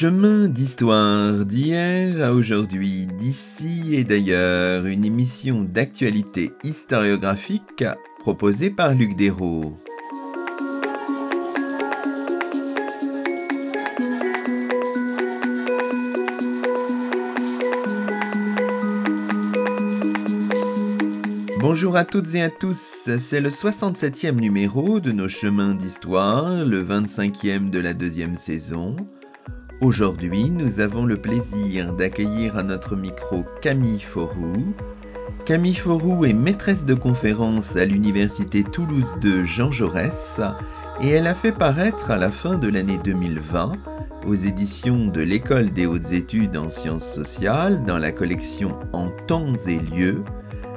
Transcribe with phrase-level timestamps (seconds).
[0.00, 7.82] Chemin d'histoire d'hier à aujourd'hui, d'ici et d'ailleurs, une émission d'actualité historiographique
[8.20, 9.76] proposée par Luc Dérault.
[21.58, 22.78] Bonjour à toutes et à tous,
[23.18, 28.94] c'est le 67e numéro de nos chemins d'histoire, le 25e de la deuxième saison.
[29.80, 34.74] Aujourd'hui, nous avons le plaisir d'accueillir à notre micro Camille Forou.
[35.46, 40.40] Camille Forou est maîtresse de conférence à l'Université Toulouse de Jean Jaurès
[41.00, 43.70] et elle a fait paraître à la fin de l'année 2020
[44.26, 49.54] aux éditions de l'École des hautes études en sciences sociales dans la collection En temps
[49.68, 50.24] et lieu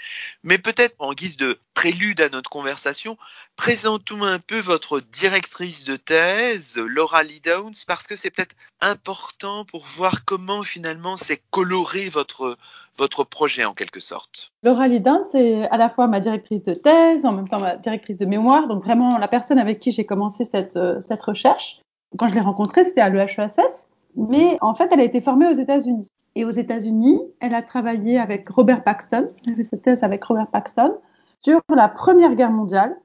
[0.43, 3.17] Mais peut-être en guise de prélude à notre conversation,
[3.55, 9.65] présentons un peu votre directrice de thèse, Laura Lee Downs, parce que c'est peut-être important
[9.65, 12.57] pour voir comment finalement c'est coloré votre,
[12.97, 14.51] votre projet en quelque sorte.
[14.63, 17.77] Laura Lee Downs est à la fois ma directrice de thèse, en même temps ma
[17.77, 21.79] directrice de mémoire, donc vraiment la personne avec qui j'ai commencé cette, euh, cette recherche.
[22.17, 23.87] Quand je l'ai rencontrée, c'était à l'EHESS.
[24.15, 26.09] Mais en fait, elle a été formée aux États-Unis.
[26.35, 30.47] Et aux États-Unis, elle a travaillé avec Robert Paxton, elle fait cette thèse avec Robert
[30.47, 30.95] Paxton,
[31.41, 32.97] sur la Première Guerre mondiale.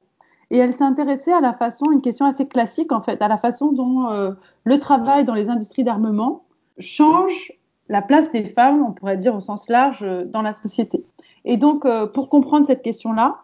[0.49, 3.37] Et elle s'est intéressée à la façon, une question assez classique en fait, à la
[3.37, 4.31] façon dont euh,
[4.65, 6.43] le travail dans les industries d'armement
[6.77, 7.53] change
[7.87, 11.05] la place des femmes, on pourrait dire au sens large, dans la société.
[11.45, 13.37] Et donc, euh, pour comprendre cette question-là,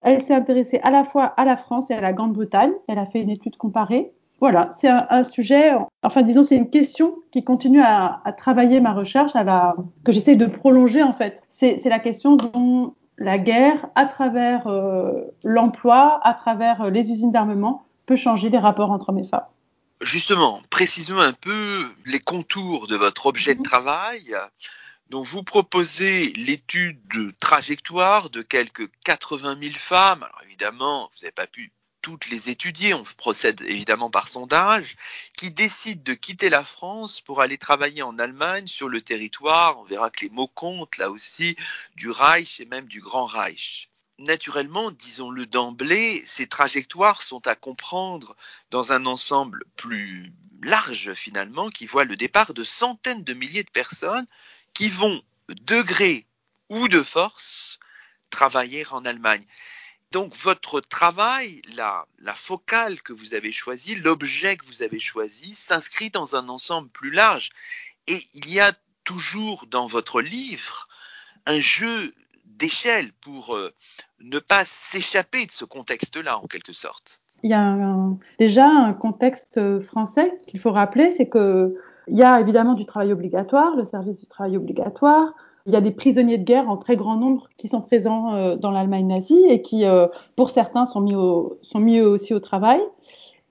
[0.00, 2.72] elle s'est intéressée à la fois à la France et à la Grande-Bretagne.
[2.88, 4.12] Elle a fait une étude comparée
[4.44, 5.72] voilà, c'est un, sujet,
[6.02, 9.74] enfin disons, c'est une question qui continue à, travailler ma recherche, à la,
[10.04, 11.42] que j'essaie de prolonger en fait.
[11.48, 17.32] C'est la question dont la guerre, à travers euh, l'emploi, à travers euh, les usines
[17.32, 19.46] d'armement, peut changer les rapports entre hommes et femmes.
[20.02, 23.64] Justement, précisons un peu les contours de votre objet de mhm.
[23.64, 24.36] travail.
[25.08, 30.22] Donc, vous proposez l'étude de trajectoire de quelques 80 000 femmes.
[30.22, 31.72] Alors, évidemment, vous n'avez pas pu
[32.04, 34.96] toutes les étudier, on procède évidemment par sondage,
[35.38, 39.84] qui décident de quitter la France pour aller travailler en Allemagne sur le territoire, on
[39.84, 41.56] verra que les mots comptent là aussi,
[41.96, 43.88] du Reich et même du Grand Reich.
[44.18, 48.36] Naturellement, disons-le d'emblée, ces trajectoires sont à comprendre
[48.70, 50.30] dans un ensemble plus
[50.62, 54.26] large finalement, qui voit le départ de centaines de milliers de personnes
[54.74, 56.26] qui vont, de gré
[56.68, 57.78] ou de force,
[58.28, 59.46] travailler en Allemagne.
[60.14, 62.06] Donc votre travail, la,
[62.36, 67.10] focale que vous avez choisie, l'objet que vous avez choisi, s'inscrit dans un ensemble plus
[67.10, 67.50] large.
[68.06, 68.70] Et il y a
[69.02, 70.86] toujours dans votre livre
[71.46, 72.14] un jeu
[72.44, 73.74] d'échelle pour euh,
[74.20, 77.20] ne pas s'échapper de ce contexte-là, en quelque sorte.
[77.42, 77.76] Il y a
[78.38, 81.74] déjà un contexte français qu'il faut rappeler, c'est qu'il
[82.06, 85.34] y a évidemment du travail obligatoire, le service du travail obligatoire,
[85.66, 88.56] il y a des prisonniers de guerre en très grand nombre qui sont présents euh,
[88.56, 90.06] dans l'Allemagne nazie et qui, euh,
[90.36, 91.14] pour certains, sont mis,
[91.62, 92.80] sont mis aussi au travail.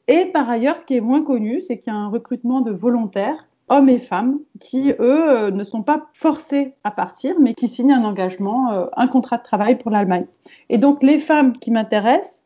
[0.07, 2.71] Et par ailleurs, ce qui est moins connu, c'est qu'il y a un recrutement de
[2.71, 7.67] volontaires, hommes et femmes, qui, eux, euh, ne sont pas forcés à partir, mais qui
[7.67, 10.27] signent un engagement, un contrat de travail pour l'Allemagne.
[10.69, 12.43] Et donc, les femmes qui m'intéressent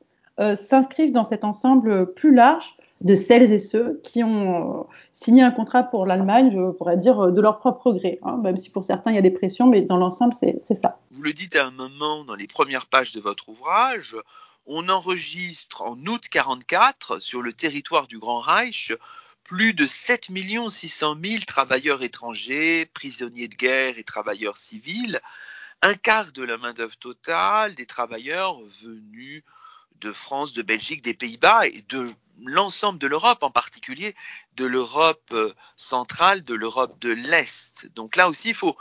[0.53, 5.51] s'inscrivent dans cet ensemble plus large de celles et ceux qui ont euh, signé un
[5.51, 9.11] contrat pour l'Allemagne, je pourrais dire, de leur propre gré, hein, même si pour certains
[9.11, 10.99] il y a des pressions, mais dans l'ensemble, c'est ça.
[11.11, 14.15] Vous le dites à un moment dans les premières pages de votre ouvrage,
[14.65, 18.91] on enregistre en août 44 sur le territoire du Grand Reich
[19.47, 20.27] plus de 7
[20.69, 25.21] 600 000 travailleurs étrangers, prisonniers de guerre et travailleurs civils,
[25.81, 29.43] un quart de la main-d'œuvre totale des travailleurs venus
[30.01, 32.07] de France, de Belgique, des Pays-Bas et de
[32.45, 34.15] l'ensemble de l'Europe, en particulier
[34.55, 37.89] de l'Europe euh, centrale, de l'Europe de l'Est.
[37.95, 38.75] Donc là aussi, il faut,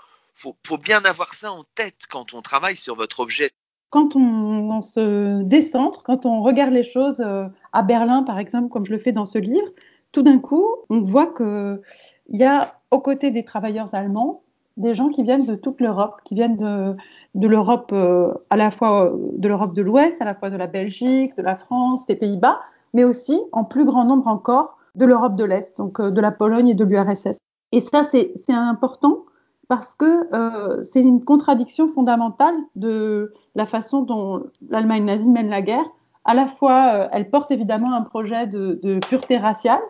[0.83, 3.51] bien avoir ça en tête quand on travaille sur votre objet.
[3.91, 8.85] Quand on, se décentre, quand on regarde les choses euh, à Berlin, par exemple, comme
[8.85, 9.69] je le fais dans ce livre,
[10.13, 11.81] tout d'un coup, on voit qu'il
[12.29, 14.43] y a aux côtés des travailleurs allemands
[14.77, 16.95] des gens qui viennent de toute l'Europe, qui viennent de,
[17.35, 20.67] de l'Europe euh, à la fois de l'Europe de l'Ouest, à la fois de la
[20.67, 22.61] Belgique, de la France, des Pays-Bas,
[22.93, 26.31] mais aussi en plus grand nombre encore de l'Europe de l'Est, donc euh, de la
[26.31, 27.39] Pologne et de l'URSS.
[27.73, 29.25] Et ça, c'est important
[29.69, 35.63] parce que euh, c'est une contradiction fondamentale de la façon dont l'Allemagne nazie mène la
[35.63, 35.85] guerre.
[36.25, 39.81] À la fois, elle porte évidemment un projet de pureté raciale,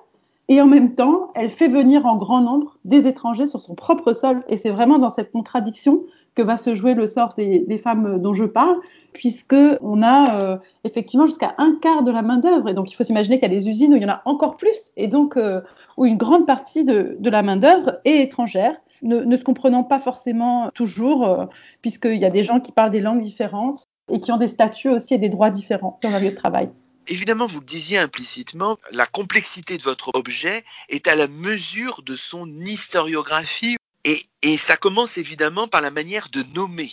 [0.48, 4.12] et en même temps, elle fait venir en grand nombre des étrangers sur son propre
[4.12, 4.44] sol.
[4.48, 6.04] Et c'est vraiment dans cette contradiction
[6.36, 8.76] que va se jouer le sort des, femmes dont je parle,
[9.12, 12.68] puisque on a euh, effectivement jusqu'à un quart de la main d'œuvre.
[12.68, 14.22] Et donc, il faut s'imaginer qu'il y a des usines où il y en a
[14.24, 15.62] encore plus, et donc euh,
[15.96, 18.76] où une grande partie de, la main d'œuvre est étrangère.
[19.02, 21.44] Ne, se comprenant pas forcément toujours, euh,
[21.82, 24.88] puisqu'il y a des gens qui parlent des langues différentes et qui ont des statuts
[24.88, 26.70] aussi et des droits différents dans leur lieu de travail.
[27.08, 32.16] Évidemment, vous le disiez implicitement, la complexité de votre objet est à la mesure de
[32.16, 36.92] son historiographie et, et ça commence évidemment par la manière de nommer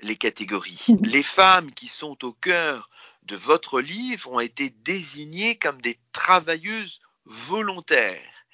[0.00, 0.84] les catégories.
[1.02, 2.90] Les femmes qui sont au cœur
[3.22, 8.46] de votre livre ont été désignées comme des travailleuses volontaires.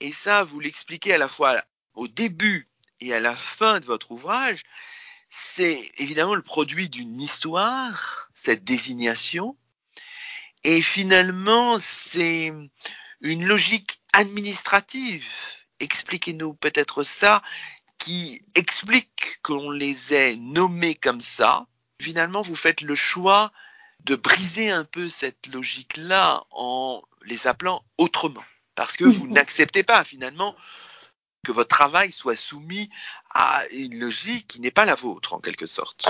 [0.00, 1.62] Et ça, vous l'expliquez à la fois
[1.92, 2.68] au début
[3.00, 4.62] et à la fin de votre ouvrage,
[5.28, 9.56] c'est évidemment le produit d'une histoire, cette désignation,
[10.64, 12.52] et finalement, c'est
[13.20, 15.26] une logique administrative.
[15.78, 17.42] Expliquez-nous peut-être ça,
[17.98, 21.66] qui explique qu'on les ait nommés comme ça.
[22.00, 23.52] Finalement, vous faites le choix
[24.04, 28.44] de briser un peu cette logique-là en les appelant autrement.
[28.74, 30.56] Parce que vous n'acceptez pas finalement
[31.44, 32.90] que votre travail soit soumis
[33.30, 36.08] à une logique qui n'est pas la vôtre en quelque sorte.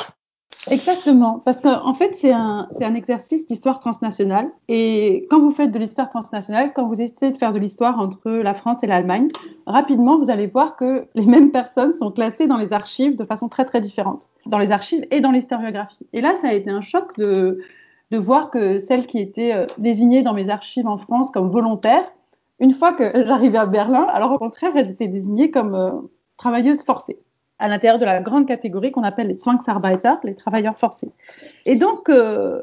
[0.70, 4.50] Exactement, parce qu'en en fait, c'est un, un, exercice d'histoire transnationale.
[4.68, 8.30] Et quand vous faites de l'histoire transnationale, quand vous essayez de faire de l'histoire entre
[8.30, 9.28] la France et l'Allemagne,
[9.66, 13.48] rapidement, vous allez voir que les mêmes personnes sont classées dans les archives de façon
[13.48, 16.06] très, très différente, dans les archives et dans l'historiographie.
[16.14, 17.58] Et là, ça a été un choc de,
[18.10, 22.10] de voir que celles qui étaient euh, désignées dans mes archives en France comme volontaires,
[22.58, 25.90] une fois que j'arrivais à Berlin, alors au contraire, elles étaient désignées comme euh,
[26.38, 27.18] travailleuses forcées
[27.64, 31.10] à l'intérieur de la grande catégorie qu'on appelle les Zwangsarbeiter, les travailleurs forcés.
[31.64, 32.62] Et donc, euh,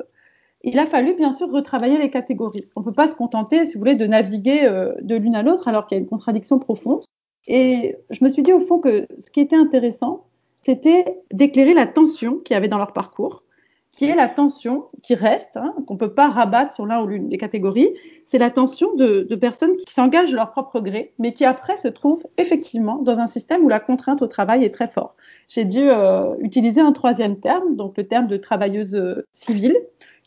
[0.64, 2.68] il a fallu bien sûr retravailler les catégories.
[2.76, 5.42] On ne peut pas se contenter, si vous voulez, de naviguer euh, de l'une à
[5.42, 7.04] l'autre alors qu'il y a une contradiction profonde.
[7.48, 10.28] Et je me suis dit au fond que ce qui était intéressant,
[10.64, 11.04] c'était
[11.34, 13.42] d'éclairer la tension qu'il y avait dans leur parcours
[13.92, 17.08] qui est la tension qui reste, hein, qu'on ne peut pas rabattre sur l'un ou
[17.08, 17.90] l'une des catégories,
[18.26, 21.90] c'est la tension de, personnes qui s'engagent de leur propre gré, mais qui après se
[21.90, 25.16] trouvent effectivement dans un système où la contrainte au travail est très forte.
[25.50, 29.76] J'ai dû euh, utiliser un troisième terme, donc le terme de travailleuse euh, civile,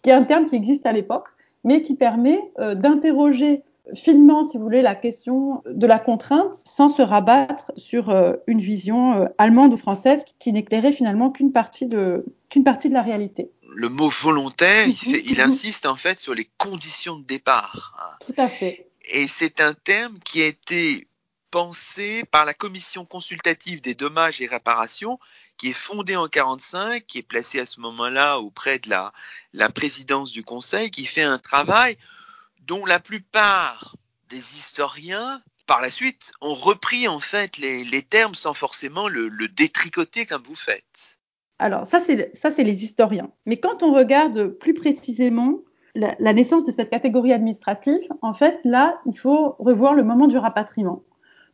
[0.02, 1.28] qui est un terme qui existe à l'époque,
[1.64, 3.62] mais qui permet euh, d'interroger
[3.94, 8.14] finement, si vous voulez, la question de la contrainte sans se rabattre sur
[8.46, 13.02] une vision allemande ou française qui n'éclairait finalement qu'une partie de, qu'une partie de la
[13.02, 18.18] réalité le mot volontaire, il, insiste en fait sur les conditions de départ.
[18.24, 18.88] Tout à fait.
[19.10, 21.06] Et c'est un terme qui a été
[21.50, 25.20] pensé par la commission consultative des dommages et réparations,
[25.56, 29.12] qui est fondée en 1945, qui est placée à ce moment-là auprès de la,
[29.52, 31.96] la présidence du Conseil, qui fait un travail
[32.66, 33.96] dont la plupart
[34.30, 40.26] des historiens par la suite ont repris en fait les, termes sans forcément le détricoter
[40.26, 41.14] comme vous faites.
[41.58, 43.30] Alors, ça, c'est les historiens.
[43.46, 45.60] Mais quand on regarde plus précisément
[45.94, 50.36] la, naissance de cette catégorie administrative, en fait, là, il faut revoir le moment du
[50.36, 51.02] rapatriement.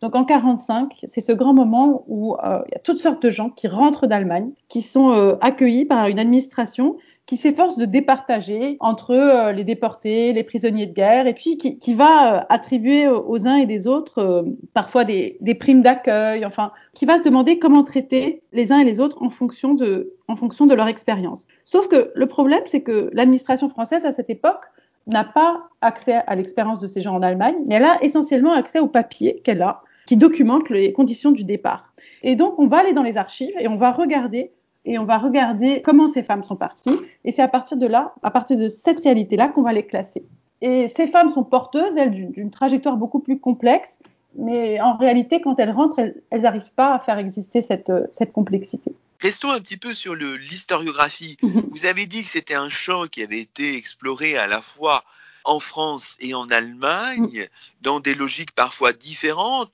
[0.00, 3.31] Donc, en 1945, c'est ce grand moment où euh, il y a toutes sortes de
[3.31, 6.97] gens qui rentrent d'Allemagne, qui sont euh, accueillis par une administration
[7.31, 11.95] qui s'efforce de départager entre euh, les déportés, les prisonniers de guerre, et puis qui,
[11.95, 14.43] va euh, attribuer aux uns et des autres euh,
[14.75, 18.99] parfois des, primes d'accueil, enfin, qui va se demander comment traiter les uns et les
[18.99, 21.47] autres en fonction de, en fonction de leur expérience.
[21.65, 24.65] Sauf que le problème, c'est que l'administration française, à cette époque,
[25.07, 28.81] n'a pas accès à l'expérience de ces gens en Allemagne, mais elle a essentiellement accès
[28.81, 31.93] au papier qu'elle a, qui documente les conditions du départ.
[32.25, 34.51] Et donc, on va aller dans les archives et on va regarder
[34.90, 36.99] et on va regarder comment ces femmes sont parties.
[37.25, 40.25] Et c'est à partir de là, à partir de cette réalité-là, qu'on va les classer.
[40.62, 43.99] Et ces femmes sont porteuses, elles, d'une trajectoire beaucoup plus complexe,
[44.37, 48.92] mais en réalité, quand elles rentrent, elles n'arrivent pas à faire exister cette, cette complexité.
[49.20, 51.37] Restons un petit peu sur l'historiographie.
[51.40, 51.66] Mhm.
[51.70, 55.04] Vous avez dit que c'était un champ qui avait été exploré à la fois
[55.44, 57.47] en France et en Allemagne, mhm.
[57.82, 59.70] dans des logiques parfois différentes,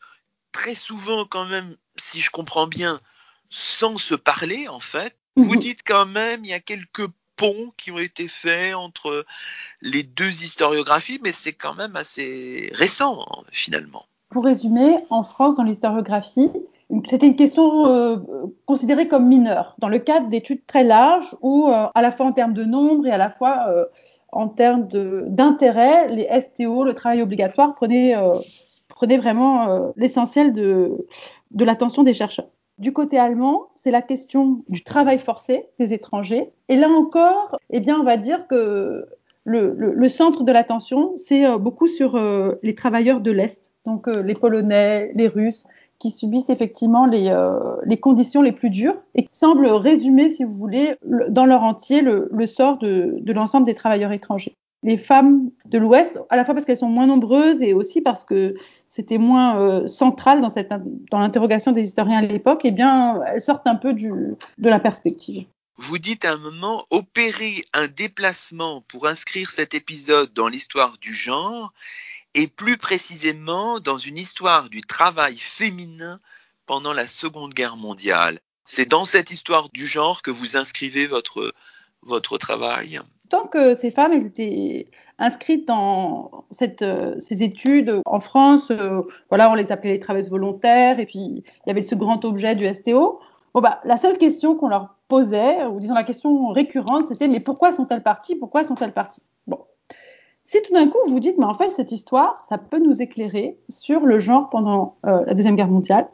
[0.52, 3.00] très souvent quand même, si je comprends bien,
[3.50, 5.16] sans se parler en fait.
[5.36, 5.60] Vous mhm.
[5.60, 9.26] dites quand même, il y a quelques ponts qui ont été faits entre
[9.82, 14.06] les deux historiographies, mais c'est quand même assez récent finalement.
[14.30, 16.50] Pour résumer, en France, dans l'historiographie,
[17.08, 18.16] c'était une question euh,
[18.64, 22.32] considérée comme mineure, dans le cadre d'études très larges où, euh, à la fois en
[22.32, 23.84] termes de nombre et à la fois euh,
[24.30, 24.88] en termes
[25.28, 28.14] d'intérêt, les STO, le travail obligatoire, prenaient,
[28.88, 31.06] prenaient vraiment l'essentiel de,
[31.52, 32.48] de l'attention des chercheurs.
[32.78, 36.50] Du côté allemand, c'est la question du travail forcé des étrangers.
[36.68, 39.06] Et là encore, eh bien, on va dire que
[39.44, 42.20] le, centre de l'attention, c'est beaucoup sur
[42.62, 45.64] les travailleurs de l'Est, donc les Polonais, les Russes,
[45.98, 50.52] qui subissent effectivement les, euh, conditions les plus dures et qui semblent résumer, si vous
[50.52, 50.94] voulez,
[51.30, 54.54] dans leur entier le, sort de l'ensemble des travailleurs étrangers.
[54.82, 58.24] Les femmes de l'Ouest, à la fois parce qu'elles sont moins nombreuses et aussi parce
[58.24, 58.54] que
[58.88, 60.52] c'était moins euh, central dans,
[61.10, 64.12] dans l'interrogation des historiens à l'époque, eh bien, elles sortent un peu du,
[64.58, 65.46] de la perspective.
[65.78, 71.14] Vous dites à un moment opérer un déplacement pour inscrire cet épisode dans l'histoire du
[71.14, 71.72] genre
[72.34, 76.18] et plus précisément dans une histoire du travail féminin
[76.64, 78.40] pendant la Seconde Guerre mondiale.
[78.64, 81.54] C'est dans cette histoire du genre que vous inscrivez votre,
[82.06, 83.00] votre travail.
[83.28, 86.44] Tant que ces femmes étaient inscrites dans
[86.82, 91.18] euh, ces études en France, euh, voilà, on les appelait les travailleuses volontaires, et puis
[91.18, 93.20] il y avait ce grand objet du STO.
[93.52, 97.40] Bon, bah, la seule question qu'on leur posait, ou disons la question récurrente, c'était mais
[97.40, 98.36] pourquoi sont-elles parties?
[98.36, 99.22] Pourquoi sont-elles parties?
[99.46, 99.60] Bon,
[100.44, 103.58] si tout d'un coup vous dites, mais en fait, cette histoire, ça peut nous éclairer
[103.68, 106.08] sur le genre pendant euh, la Deuxième Guerre mondiale,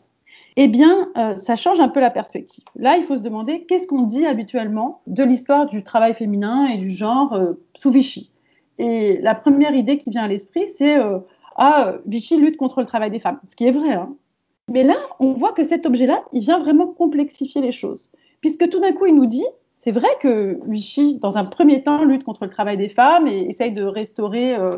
[0.56, 2.64] eh bien, euh, ça change un peu la perspective.
[2.76, 6.78] Là, il faut se demander qu'est-ce qu'on dit habituellement de l'histoire du travail féminin et
[6.78, 8.30] du genre euh, sous Vichy.
[8.78, 10.96] Et la première idée qui vient à l'esprit, c'est
[11.56, 13.92] ah, Vichy lutte contre le travail des femmes, ce qui est vrai.
[13.92, 14.14] Hein.
[14.68, 18.80] Mais là, on voit que cet objet-là, il vient vraiment complexifier les choses, puisque tout
[18.80, 19.44] d'un coup, il nous dit
[19.82, 23.48] c'est vrai que Vichy, dans un premier temps, lutte contre le travail des femmes et
[23.48, 24.76] essaye de restaurer euh,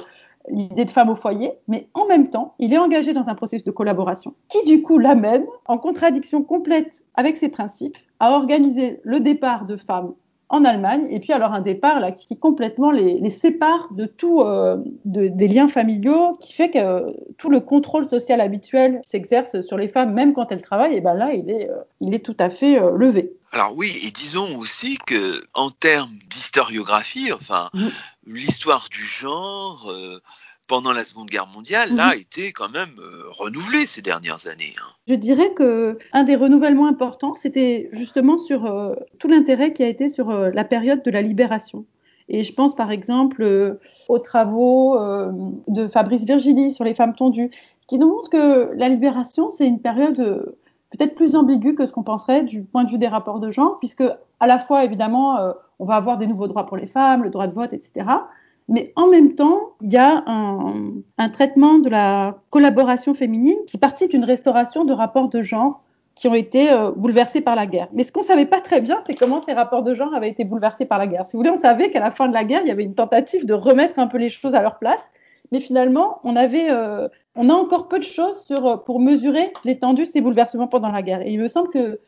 [0.48, 3.64] l'idée de femme au foyer, mais en même temps, il est engagé dans un processus
[3.64, 9.20] de collaboration qui, du coup, l'amène, en contradiction complète avec ses principes, à organiser le
[9.20, 10.14] départ de femmes
[10.50, 14.76] en Allemagne, et puis alors un départ là, qui complètement les, sépare de tout, euh,
[15.04, 19.88] des liens familiaux, qui fait que euh, tout le contrôle social habituel s'exerce sur les
[19.88, 21.68] femmes, même quand elles travaillent, et ben là, il est,
[22.00, 23.32] il est tout à fait levé.
[23.52, 27.86] Alors oui, et disons aussi que en termes d'historiographie, enfin, mmh.
[28.26, 30.20] L'histoire du genre euh,
[30.66, 31.96] pendant la Seconde Guerre mondiale, mmh.
[31.96, 34.74] là, a été quand même euh, renouvelée ces dernières années.
[34.80, 34.92] Hein.
[35.06, 39.88] Je dirais que un des renouvellements importants, c'était justement sur euh, tout l'intérêt qui a
[39.88, 41.84] été sur la période de la libération.
[42.28, 43.78] Et je pense par exemple
[44.08, 44.96] aux travaux
[45.68, 47.50] de Fabrice Virgili sur les femmes tondues,
[47.86, 50.56] qui nous montrent que la libération, c'est une période
[50.96, 53.78] peut-être plus ambigu que ce qu'on penserait du point de vue des rapports de genre,
[53.78, 54.04] puisque
[54.40, 57.30] à la fois, évidemment, euh, on va avoir des nouveaux droits pour les femmes, le
[57.30, 58.06] droit de vote, etc.
[58.68, 64.10] Mais en même temps, il y a un, traitement de la collaboration féminine qui participe
[64.10, 65.82] d'une restauration de rapports de genre
[66.14, 67.88] qui ont été euh, bouleversés par la guerre.
[67.92, 70.30] Mais ce qu'on ne savait pas très bien, c'est comment ces rapports de genre avaient
[70.30, 71.26] été bouleversés par la guerre.
[71.26, 72.94] Si vous voulez, on savait qu'à la fin de la guerre, il y avait une
[72.94, 75.00] tentative de remettre un peu les choses à leur place.
[75.50, 80.04] Mais finalement, on avait euh, on a encore peu de choses euh, pour mesurer l'étendue
[80.04, 81.22] de ces bouleversements pendant la guerre.
[81.22, 82.00] Et il me semble que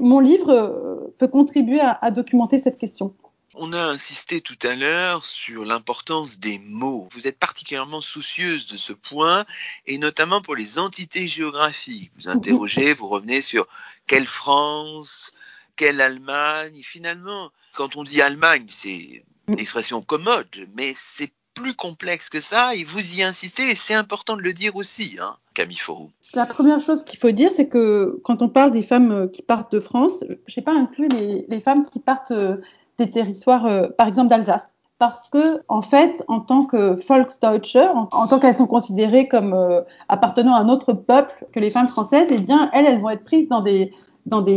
[0.00, 3.14] mon livre euh, peut contribuer à, documenter cette question.
[3.56, 7.08] On a insisté tout à l'heure sur l'importance des mots.
[7.12, 9.44] Vous êtes particulièrement soucieuse de ce point,
[9.86, 12.10] et notamment pour les entités géographiques.
[12.16, 13.68] Vous interrogez, vous revenez sur
[14.08, 15.32] quelle France,
[15.76, 16.80] quelle Allemagne.
[16.82, 22.74] finalement, quand on dit Allemagne, c'est une expression commode, mais c'est plus complexe que ça
[22.74, 26.10] et vous y insistez et c'est important de le dire aussi, hein, Camille Forou.
[26.34, 29.42] La première chose qu'il faut dire, c'est que quand on parle des femmes euh, qui
[29.42, 32.56] partent de France, je n'ai pas inclus les, femmes qui partent euh,
[32.98, 34.62] des territoires, euh, par exemple d'Alsace.
[34.98, 40.54] Parce que, en fait, en tant que Volksdeutsche, en, tant qu'elles sont considérées comme appartenant
[40.54, 43.48] à un autre peuple que les femmes françaises, eh bien, elles, elles vont être prises
[43.48, 43.90] dans des,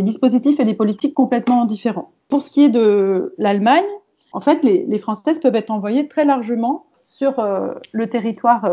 [0.03, 2.11] dispositifs et des politiques complètement différents.
[2.29, 3.83] Pour ce qui est de l'Allemagne,
[4.31, 7.35] en fait, les, Françaises peuvent être envoyées très largement sur
[7.93, 8.69] le territoire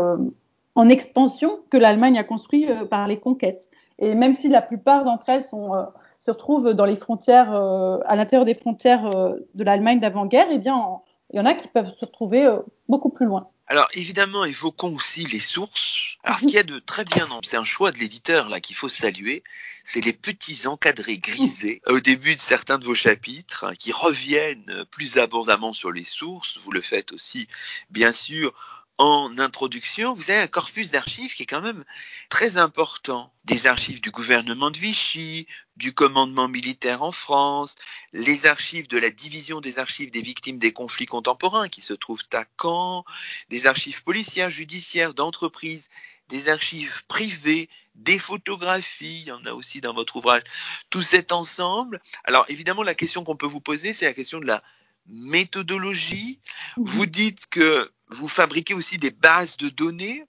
[0.75, 3.65] en expansion que l'Allemagne a construit par les conquêtes.
[3.97, 8.53] Et même si la plupart d'entre elles se retrouvent dans les frontières, à l'intérieur des
[8.53, 10.99] frontières de l'Allemagne d'avant-guerre, eh bien,
[11.31, 12.45] il y en a qui peuvent se retrouver
[12.89, 13.47] beaucoup plus loin.
[13.67, 16.17] Alors évidemment, évoquons aussi les sources.
[16.23, 18.75] Alors ce qu'il y a de très bien, c'est un choix de l'éditeur là qu'il
[18.75, 19.43] faut saluer,
[19.83, 24.85] c'est les petits encadrés grisés au début de certains de vos chapitres hein, qui reviennent
[24.91, 26.59] plus abondamment sur les sources.
[26.59, 27.47] Vous le faites aussi,
[27.89, 28.53] bien sûr,
[28.97, 31.83] en introduction, vous avez un corpus d'archives qui est quand même
[32.29, 33.33] très important.
[33.43, 37.75] Des archives du gouvernement de Vichy, du commandement militaire en France,
[38.13, 42.23] les archives de la division des archives des victimes des conflits contemporains qui se trouvent
[42.33, 43.03] à Caen,
[43.49, 45.89] des archives policières, judiciaires, d'entreprises,
[46.29, 50.43] des archives privées, des photographies, il y en a aussi dans votre ouvrage.
[50.89, 52.01] Tout cet ensemble.
[52.23, 54.63] Alors évidemment, la question qu'on peut vous poser, c'est la question de la
[55.07, 56.39] méthodologie.
[56.77, 60.25] Vous dites que vous fabriquez aussi des bases de données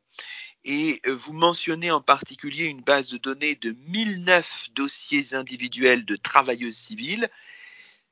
[0.64, 6.16] et euh, vous mentionnez en particulier une base de données de 1009 dossiers individuels de
[6.16, 7.28] travailleuses civiles.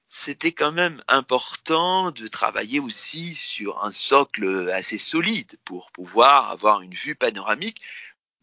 [0.09, 6.83] C'était quand même important de travailler aussi sur un socle assez solide pour pouvoir avoir
[6.83, 7.81] une vue panoramique.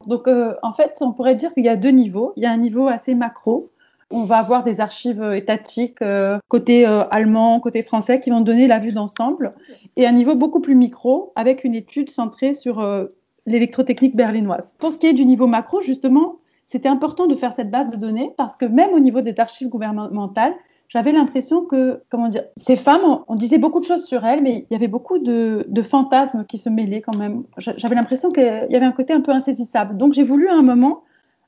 [0.06, 2.34] Donc euh, en fait, on pourrait dire qu'il y a deux niveaux.
[2.36, 3.72] Il y a un niveau assez macro.
[4.10, 8.80] On va avoir des archives étatiques euh, côté allemand, côté français qui vont donner la
[8.80, 9.54] vue d'ensemble
[9.98, 13.06] et un niveau beaucoup plus micro avec une étude centrée sur euh,
[13.46, 14.76] l'électrotechnique berlinoise.
[14.80, 17.98] Pour ce qui est du niveau macro, justement, c'était important de faire cette base de
[17.98, 20.54] données parce que même au niveau des archives gouvernementales,
[20.88, 24.66] j'avais l'impression que, comment dire, ces femmes, on, disait beaucoup de choses sur elles, mais
[24.70, 27.44] il y avait beaucoup de, fantasmes qui se mêlaient quand même.
[27.58, 29.96] J'avais l'impression qu'il y avait un côté un peu insaisissable.
[29.96, 31.04] Donc j'ai voulu à un moment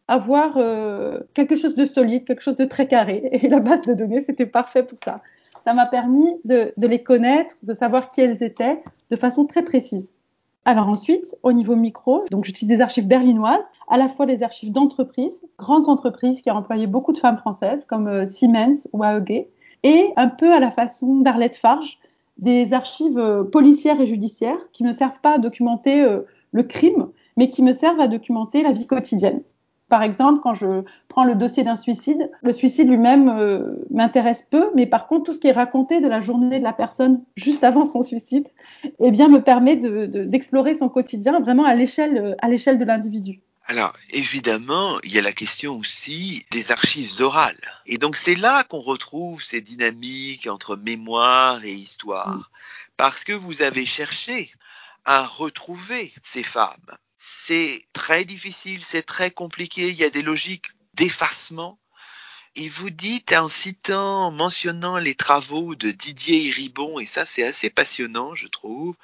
[0.08, 3.30] avoir euh, quelque chose de solide, quelque chose de très carré.
[3.32, 5.22] Et la base de données, c'était parfait pour ça
[5.64, 10.12] ça m'a permis de, les connaître, de savoir qui elles étaient de façon très précise.
[10.66, 14.72] Alors ensuite, au niveau micro, donc j'utilise des archives berlinoises, à la fois des archives
[14.72, 19.48] d'entreprises, grandes entreprises qui ont employé beaucoup de femmes françaises comme euh, Siemens ou AEG,
[19.84, 22.00] et un peu à la façon d'Arlette Farge,
[22.38, 27.10] des archives euh, policières et judiciaires qui ne servent pas à documenter euh, le crime,
[27.36, 29.42] mais qui me servent à documenter la vie quotidienne.
[29.94, 34.72] Par exemple, quand je prends le dossier d'un suicide, le suicide lui-même euh, m'intéresse peu,
[34.74, 37.64] mais par contre, tout ce qui est raconté de la journée de la personne juste
[37.64, 38.48] avant son suicide,
[39.00, 43.42] eh bien, me permet d'explorer son quotidien vraiment à l'échelle à l'échelle de l'individu.
[43.68, 47.62] Alors, évidemment, il y a la question aussi des archives orales.
[47.86, 52.38] Et donc, c'est là qu'on retrouve ces dynamiques entre mémoire et histoire.
[52.38, 52.44] Mm.
[52.98, 54.50] Parce que vous avez cherché
[55.06, 60.72] à retrouver ces femmes c'est très difficile, c'est très compliqué, il y a des logiques
[60.94, 61.80] d'effacement.
[62.56, 67.44] Et vous dites en citant, en mentionnant les travaux de Didier Ribon, et ça c'est
[67.44, 68.96] assez passionnant, je trouve,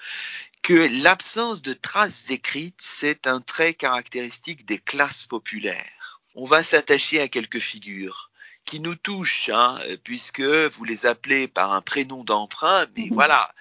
[0.62, 6.20] que l'absence de traces écrites, c'est un trait caractéristique des classes populaires.
[6.36, 8.32] On va s'attacher à quelques figures
[8.66, 13.14] qui nous touchent, hein, puisque vous les appelez par un prénom d'emprunt, mais mhm.
[13.14, 13.54] voilà,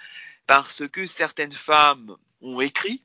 [0.49, 3.03] parce que certaines femmes ont écrit,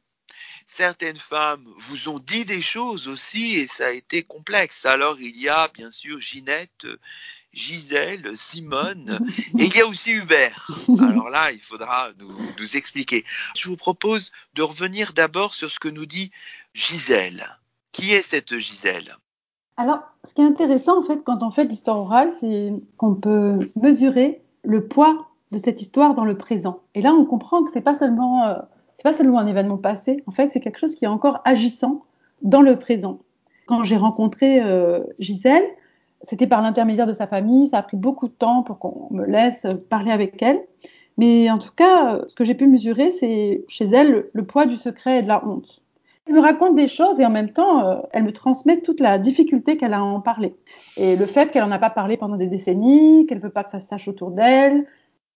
[0.73, 4.87] certaines femmes vous ont dit des choses aussi et ça a été complexe.
[4.87, 6.87] Alors il y a bien sûr Ginette,
[7.53, 9.19] Gisèle, Simone
[9.59, 10.71] et il y a aussi Hubert.
[10.99, 13.23] Alors là, il faudra nous, expliquer.
[13.55, 16.31] Je vous propose de revenir d'abord sur ce que nous dit
[16.73, 17.45] Gisèle.
[17.91, 19.15] Qui est cette Gisèle?
[19.77, 23.71] Alors, ce qui est intéressant en fait quand on fait l'histoire orale, c'est qu'on peut
[23.75, 26.81] mesurer le poids de cette histoire dans le présent.
[26.95, 28.55] Et là, on comprend que c'est pas seulement euh,
[28.95, 32.01] c'est pas seulement un événement passé, en fait, c'est quelque chose qui est encore agissant
[32.41, 33.19] dans le présent.
[33.65, 35.63] Quand j'ai rencontré euh, Gisèle,
[36.21, 39.25] c'était par l'intermédiaire de sa famille, ça a pris beaucoup de temps pour qu'on me
[39.25, 40.61] laisse parler avec elle.
[41.17, 44.77] Mais en tout cas, ce que j'ai pu mesurer, c'est chez elle le, poids du
[44.77, 45.81] secret et de la honte.
[46.25, 49.17] Elle me raconte des choses et en même temps, euh, elle me transmet toute la
[49.17, 50.55] difficulté qu'elle a à en parler.
[50.95, 53.65] Et le fait qu'elle n'en a pas parlé pendant des décennies, qu'elle ne veut pas
[53.65, 54.85] que ça se sache autour d'elle,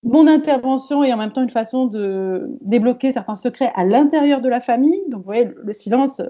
[0.04, 4.50] mon intervention est en même temps une façon de débloquer certains secrets à l'intérieur de
[4.50, 5.02] la famille.
[5.10, 6.22] Donc, vous voyez, le silence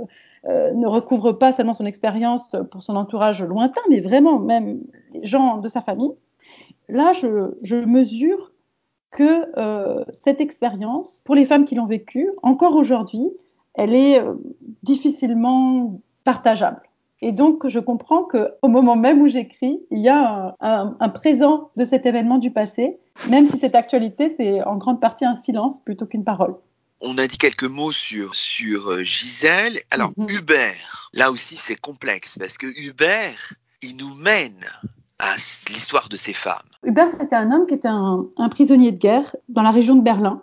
[0.46, 4.80] euh, ne recouvre pas seulement son expérience pour son entourage lointain, mais vraiment même
[5.14, 6.14] les gens de sa famille.
[6.90, 8.54] Là, je, mesure
[9.12, 13.30] que euh, cette expérience, pour les femmes qui l'ont vécue, encore aujourd'hui,
[13.74, 14.36] elle est euh,
[14.84, 16.82] difficilement partageable.
[17.22, 21.84] Et donc, je comprends qu'au moment même où j'écris, il y a un, présent de
[21.84, 26.06] cet événement du passé, même si cette actualité, c'est en grande partie un silence plutôt
[26.06, 26.56] qu'une parole.
[27.02, 29.80] On a dit quelques mots sur, sur euh, Gisèle.
[29.92, 30.28] Alors, mhm.
[30.30, 33.54] Hubert, là aussi, c'est complexe parce que Hubert,
[33.84, 34.66] il nous mène
[35.20, 35.36] à
[35.70, 36.58] l'histoire de ces femmes.
[36.84, 40.42] Hubert, c'était un homme qui était un prisonnier de guerre dans la région de Berlin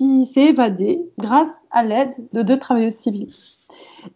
[0.00, 3.30] qui s'est évadée grâce à l'aide de deux travailleuses civiles.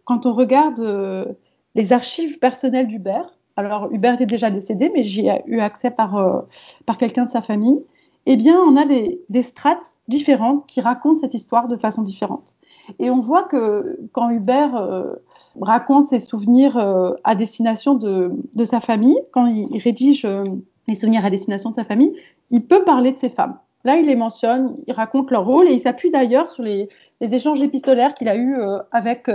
[0.04, 1.26] Quand on regarde euh,
[1.74, 6.16] les archives personnelles d'Hubert, alors Hubert est déjà décédé, mais j'y ai eu accès par,
[6.16, 6.40] euh,
[6.87, 7.80] par quelqu'un de sa famille,
[8.26, 12.54] eh bien, on a des, strates différentes qui racontent cette histoire de façon différente.
[12.98, 15.14] Et on voit que quand Hubert euh,
[15.60, 20.26] raconte ses souvenirs euh, à destination de, de, sa famille, quand il, rédige
[20.88, 22.14] les souvenirs à destination de sa famille,
[22.50, 23.58] il peut parler de ses femmes.
[23.84, 26.88] Là, il les mentionne, il raconte leur rôle et il s'appuie d'ailleurs sur les,
[27.20, 28.56] les, échanges épistolaires qu'il a eus
[28.90, 29.28] avec,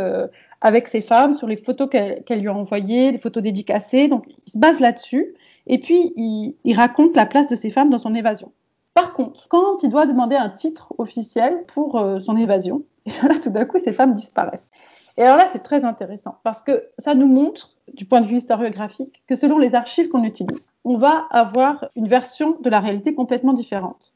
[0.61, 4.07] avec ses femmes, sur les photos qu'elle qu lui a envoyées, les photos dédicacées.
[4.07, 5.33] Donc, il se base là-dessus.
[5.67, 8.51] Et puis, il, raconte la place de ses femmes dans son évasion.
[8.93, 13.39] Par contre, quand il doit demander un titre officiel pour euh, son évasion, et là,
[13.41, 14.71] tout d'un coup, ces femmes disparaissent.
[15.17, 18.37] Et alors là, c'est très intéressant parce que ça nous montre, du point de vue
[18.37, 23.13] historiographique, que selon les archives qu'on utilise, on va avoir une version de la réalité
[23.13, 24.13] complètement différente.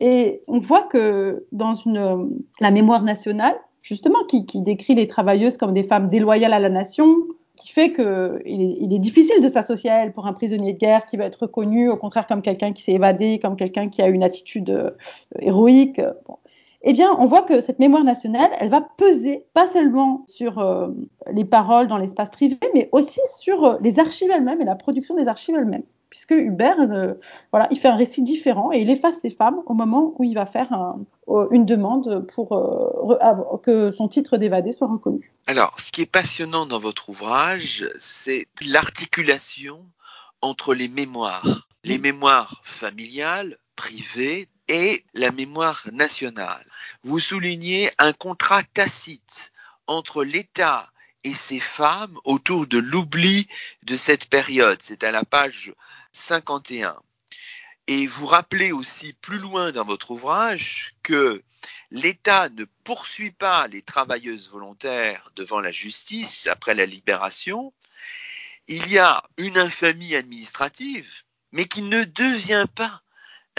[0.00, 2.30] Et on voit que dans une,
[2.60, 7.14] la mémoire nationale, justement, qui, décrit les travailleuses comme des femmes déloyales à la nation,
[7.54, 10.78] qui fait qu'il est, il est difficile de s'associer à elle pour un prisonnier de
[10.78, 14.02] guerre qui va être reconnu, au contraire, comme quelqu'un qui s'est évadé, comme quelqu'un qui
[14.02, 14.90] a une attitude euh,
[15.38, 16.00] héroïque.
[16.82, 20.88] Eh bien, on voit que cette mémoire nationale, elle va peser pas seulement sur euh,
[21.32, 25.14] les paroles dans l'espace privé, mais aussi sur euh, les archives elles-mêmes et la production
[25.14, 25.84] des archives elles-mêmes.
[26.16, 27.12] Puisque Hubert, euh,
[27.52, 30.32] voilà, il fait un récit différent et il efface ses femmes au moment où il
[30.32, 30.98] va faire un,
[31.50, 35.30] une demande pour euh, que son titre d'évadé soit reconnu.
[35.46, 39.84] Alors, ce qui est passionnant dans votre ouvrage, c'est l'articulation
[40.40, 46.64] entre les mémoires, les mémoires familiales, privées, et la mémoire nationale.
[47.04, 49.52] Vous soulignez un contrat tacite
[49.86, 50.90] entre l'État
[51.26, 53.48] et ses femmes autour de l'oubli
[53.82, 54.78] de cette période.
[54.80, 55.72] C'est à la page
[56.16, 56.96] 51.
[57.88, 61.42] Et vous rappelez aussi plus loin dans votre ouvrage que
[61.90, 67.72] l'État ne poursuit pas les travailleuses volontaires devant la justice après la libération.
[68.66, 71.12] Il y a une infamie administrative,
[71.52, 73.02] mais qui ne devient pas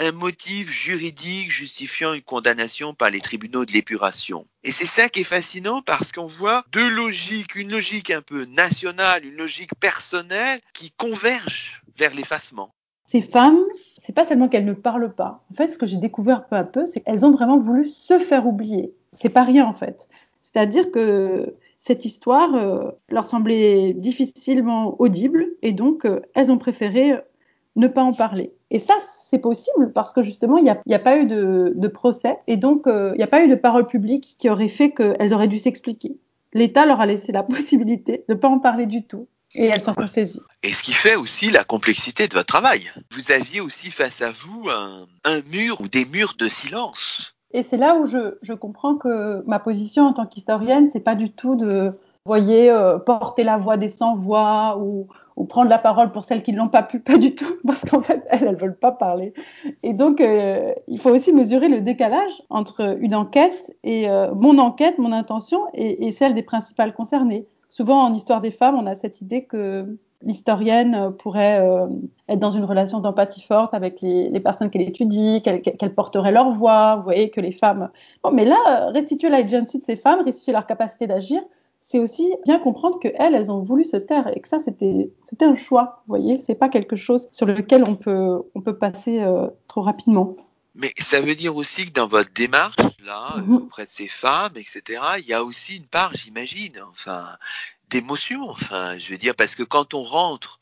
[0.00, 4.46] un motif juridique justifiant une condamnation par les tribunaux de l'épuration.
[4.62, 8.44] Et c'est ça qui est fascinant parce qu'on voit deux logiques, une logique un peu
[8.44, 12.70] nationale, une logique personnelle qui convergent vers l'effacement.
[13.06, 13.60] Ces femmes,
[13.96, 15.44] c'est pas seulement qu'elles ne parlent pas.
[15.50, 18.18] En fait, ce que j'ai découvert peu à peu, c'est qu'elles ont vraiment voulu se
[18.18, 18.94] faire oublier.
[19.12, 20.08] C'est pas rien en fait.
[20.40, 27.14] C'est-à-dire que cette histoire euh, leur semblait difficilement audible et donc euh, elles ont préféré
[27.76, 28.52] ne pas en parler.
[28.70, 28.94] Et ça,
[29.28, 33.12] c'est possible parce que justement, il n'y a, pas eu de, procès et donc euh,
[33.14, 36.16] il n'y a pas eu de parole publique qui aurait fait qu'elles auraient dû s'expliquer.
[36.54, 39.28] L'État leur a laissé la possibilité de ne pas en parler du tout.
[39.54, 40.40] Et elles s'en sont saisies.
[40.62, 42.90] Et ce qui fait aussi la complexité de votre travail.
[43.12, 47.34] Vous aviez aussi face à vous un, un mur ou des murs de silence.
[47.52, 51.14] Et c'est là où je, je, comprends que ma position en tant qu'historienne, c'est pas
[51.14, 51.94] du tout de,
[52.28, 56.52] voyez, euh, porter la voix des sans-voix ou, ou prendre la parole pour celles qui
[56.52, 59.32] ne l'ont pas pu, pas du tout, parce qu'en fait, elles, elles veulent pas parler.
[59.82, 64.58] Et donc, euh, il faut aussi mesurer le décalage entre une enquête et euh, mon
[64.58, 67.46] enquête, mon intention, et, et, celle des principales concernées.
[67.68, 71.86] Souvent, en histoire des femmes, on a cette idée que l'historienne pourrait euh,
[72.28, 76.52] être dans une relation d'empathie forte avec les, personnes qu'elle étudie, qu'elle qu porterait leur
[76.52, 77.90] voix, vous voyez, que les femmes...
[78.24, 81.40] Bon, mais là, restituer l'agency de ces femmes, restituer leur capacité d'agir,
[81.82, 85.10] c'est aussi bien comprendre que elles, elles ont voulu se taire et que ça, c'était,
[85.40, 86.02] un choix.
[86.06, 90.36] Vous voyez, c'est pas quelque chose sur lequel on peut, passer euh, trop rapidement.
[90.78, 93.62] Mais ça veut dire aussi que dans votre démarche, là, mm -hmm.
[93.64, 97.36] auprès de ces femmes, etc., il y a aussi une part, j'imagine, enfin,
[97.90, 98.42] d'émotion.
[98.48, 100.60] Enfin, je veux dire, parce que quand on rentre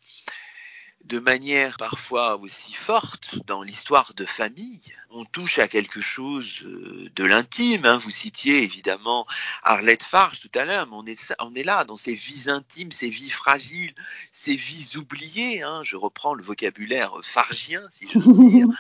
[1.07, 4.83] de manière parfois aussi forte dans l'histoire de famille.
[5.11, 7.85] On touche à quelque chose de l'intime.
[7.85, 7.99] Hein.
[7.99, 9.25] Vous citiez évidemment
[9.63, 12.91] Arlette Farge tout à l'heure, mais on est, on est là dans ces vies intimes,
[12.91, 13.95] ces vies fragiles,
[14.33, 15.63] ces vies oubliées.
[15.63, 15.83] Hein.
[15.85, 18.67] Je reprends le vocabulaire fargien, si je veux dire.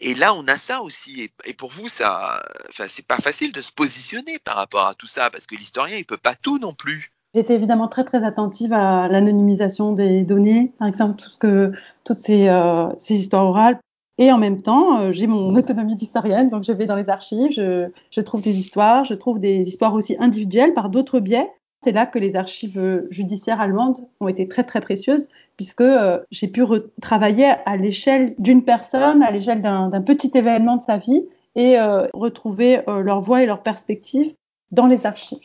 [0.00, 1.20] Et là, on a ça aussi.
[1.22, 4.94] Et, et pour vous, ça, enfin, c'est pas facile de se positionner par rapport à
[4.94, 7.12] tout ça, parce que l'historien, il peut pas tout non plus.
[7.34, 12.18] J'étais évidemment très très attentive à l'anonymisation des données, par exemple tout ce que, toutes
[12.18, 13.78] ces, euh, ces histoires orales.
[14.18, 17.52] Et en même temps, euh, j'ai mon autonomie d'historienne, donc je vais dans les archives,
[17.52, 21.48] je, je, trouve des histoires, je trouve des histoires aussi individuelles par d'autres biais.
[21.84, 25.28] C'est là que les archives judiciaires allemandes ont été très très précieuses,
[25.60, 26.64] puisque euh, j'ai pu
[27.02, 32.06] travailler à l'échelle d'une personne, à l'échelle d'un petit événement de sa vie, et euh,
[32.14, 34.32] retrouver euh, leur voix et leur perspective
[34.70, 35.38] dans les archives.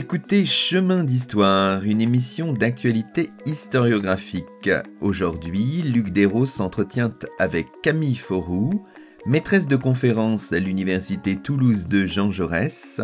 [0.00, 4.70] Écoutez Chemin d'Histoire, une émission d'actualité historiographique.
[5.02, 8.86] Aujourd'hui, Luc Dérault s'entretient avec Camille Fauroux,
[9.26, 13.02] maîtresse de conférence à l'Université Toulouse de Jean Jaurès,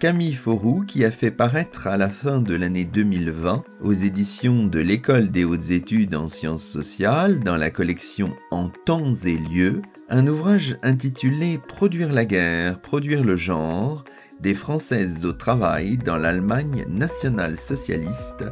[0.00, 4.78] Camille Fauroux qui a fait paraître à la fin de l'année 2020 aux éditions de
[4.78, 10.26] l'École des hautes études en sciences sociales dans la collection En temps et lieu un
[10.26, 14.04] ouvrage intitulé Produire la guerre, produire le genre
[14.40, 18.44] des Françaises au travail dans l'Allemagne nationale socialiste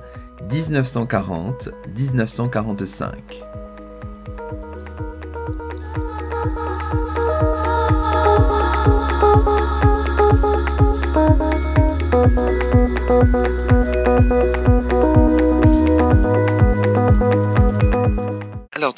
[0.50, 3.12] 1940-1945.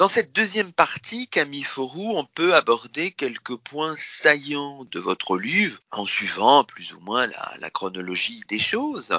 [0.08, 5.80] Dans cette deuxième partie, Camille Fauroux, on peut aborder quelques points saillants de votre livre,
[5.90, 9.12] en suivant plus ou moins la, chronologie des choses.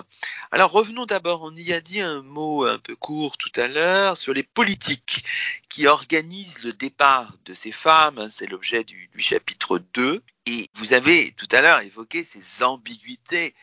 [0.50, 4.18] Alors, revenons d'abord, on y a dit un mot un peu court tout à l'heure,
[4.18, 5.24] sur les politiques
[5.70, 11.34] qui organisent le départ de ces femmes, c'est l'objet du chapitre 2, et vous avez
[11.34, 13.54] tout à l'heure évoqué ces ambiguïtés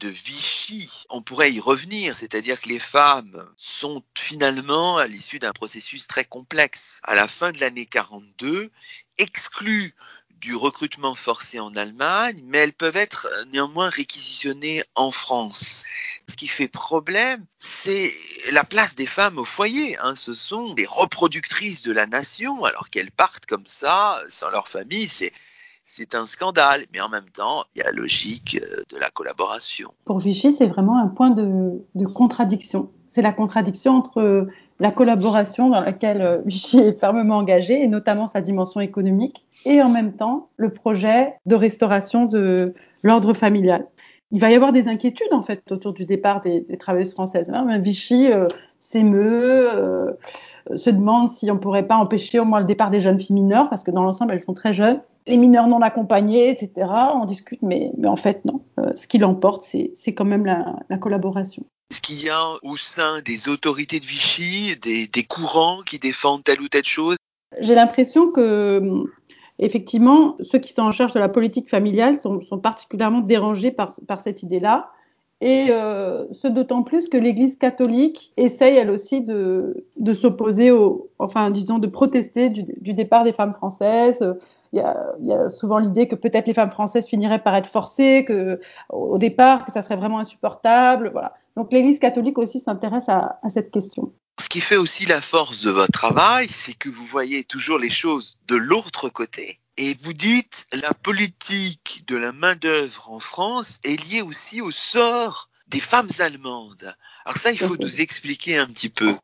[0.00, 5.52] de Vichy, on pourrait y revenir, c'est-à-dire que les femmes sont finalement, à l'issue d'un
[5.52, 8.70] processus très complexe, à la fin de l'année 42,
[9.18, 9.94] exclues
[10.44, 15.84] du recrutement forcé en Allemagne, mais elles peuvent être néanmoins réquisitionnées en France.
[16.28, 18.12] Ce qui fait problème, c'est
[18.50, 19.96] la place des femmes au foyer.
[19.98, 20.14] Hein.
[20.14, 25.08] Ce sont des reproductrices de la nation, alors qu'elles partent comme ça, sans leur famille.
[25.08, 25.32] C'est
[25.84, 29.10] c'est un scandale, mais en même temps, il y a la logique euh, de la
[29.10, 29.90] collaboration.
[30.04, 32.90] Pour Vichy, c'est vraiment un point de, de contradiction.
[33.08, 34.48] C'est la contradiction entre
[34.80, 39.82] la collaboration dans laquelle euh, Vichy est fermement engagé, et notamment sa dimension économique, et
[39.82, 43.86] en même temps le projet de restauration de l'ordre familial.
[44.30, 47.50] Il va y avoir des inquiétudes en fait autour du départ des, travailleuses françaises.
[47.50, 47.78] Hein.
[47.78, 48.48] Vichy euh,
[48.80, 50.12] s'émeut, euh,
[50.76, 53.68] se demande si on pourrait pas empêcher au moins le départ des jeunes filles mineures,
[53.68, 56.88] parce que dans l'ensemble elles sont très jeunes les mineurs non accompagnés, etc.
[57.14, 58.62] On discute, mais, mais en fait, non.
[58.78, 61.64] Euh, ce qui l'emporte, c'est quand même la, la collaboration.
[61.90, 66.44] Est-ce qu'il y a au sein des autorités de Vichy des, des courants qui défendent
[66.44, 67.16] telle ou telle chose?
[67.60, 69.04] J'ai l'impression que,
[69.58, 73.94] effectivement, ceux qui sont en charge de la politique familiale sont, sont particulièrement dérangés par,
[74.08, 74.90] par cette idée-là.
[75.44, 81.10] Et euh, ce d'autant plus que l'Église catholique essaye elle aussi de, de s'opposer au,
[81.18, 84.24] enfin disons de protester du, départ des femmes françaises,
[84.72, 87.54] il y a, il y a souvent l'idée que peut-être les femmes françaises finiraient par
[87.56, 91.34] être forcées, que au départ que ça serait vraiment insupportable, voilà.
[91.58, 94.14] Donc l'Église catholique aussi s'intéresse à cette question.
[94.40, 97.90] Ce qui fait aussi la force de votre travail, c'est que vous voyez toujours les
[97.90, 99.60] choses de l'autre côté.
[99.76, 105.48] Et vous dites, la politique de la main-d'œuvre en France est liée aussi au sort
[105.68, 106.94] des femmes allemandes.
[107.24, 109.14] Alors ça, il faut nous expliquer un petit peu.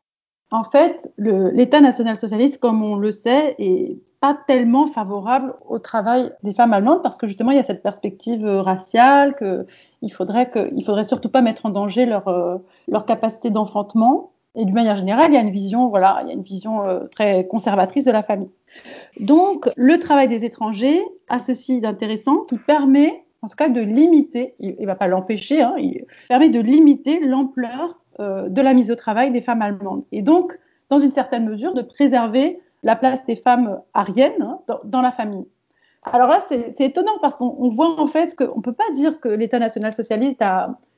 [0.51, 6.53] En fait, l'État national-socialiste, comme on le sait, est pas tellement favorable au travail des
[6.53, 9.65] femmes allemandes parce que justement il y a cette perspective euh, raciale que
[10.03, 14.31] il faudrait que il faudrait surtout pas mettre en danger leur euh, leur capacité d'enfantement
[14.55, 16.83] et d'une manière générale il y a une vision voilà il y a une vision
[16.83, 18.51] euh, très conservatrice de la famille
[19.19, 24.55] donc le travail des étrangers a ceci d'intéressant qui permet en tout cas de limiter
[24.59, 28.91] il, il va pas l'empêcher hein, il permet de limiter l'ampleur euh, de la mise
[28.91, 30.59] au travail des femmes allemandes et donc
[30.89, 35.11] dans une certaine mesure de préserver la place des femmes ariennes hein, dans, dans, la
[35.11, 35.47] famille.
[36.03, 39.29] Alors là, c'est étonnant parce qu'on voit en fait qu'on ne peut pas dire que
[39.29, 40.41] l'État national-socialiste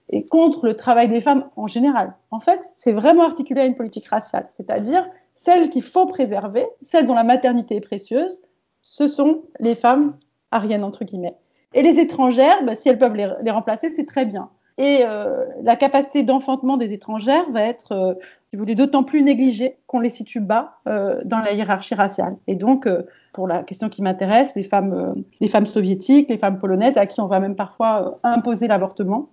[0.10, 2.14] est contre le travail des femmes en général.
[2.32, 7.06] En fait, c'est vraiment articulé à une politique raciale, c'est-à-dire celle qu'il faut préserver, celle
[7.06, 8.42] dont la maternité est précieuse,
[8.82, 10.16] ce sont les femmes
[10.52, 11.36] ariennes, entre guillemets.
[11.74, 14.50] Et les étrangères, bah, si elles peuvent les, remplacer, c'est très bien.
[14.78, 18.14] Et euh, la capacité d'enfantement des étrangères va être, euh,
[18.52, 22.38] si d'autant plus négligée qu'on les situe bas euh, dans la hiérarchie raciale.
[22.48, 26.60] Et donc, euh, pour la question qui m'intéresse, les femmes, les femmes soviétiques, les femmes
[26.60, 29.30] polonaises, à qui on va même parfois imposer l'avortement,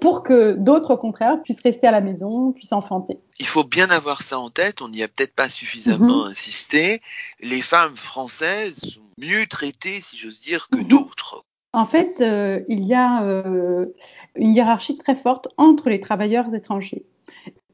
[0.00, 3.18] pour que d'autres, au contraire, puissent rester à la maison, puissent enfanter.
[3.38, 6.30] Il faut bien avoir ça en tête, on n'y a peut-être pas suffisamment mmh.
[6.30, 7.00] insisté.
[7.40, 10.88] Les femmes françaises sont mieux traitées, si j'ose dire, que mmh.
[10.88, 11.44] d'autres.
[11.72, 12.16] En fait,
[12.68, 13.22] il y a
[14.34, 17.04] une hiérarchie très forte entre les travailleurs étrangers.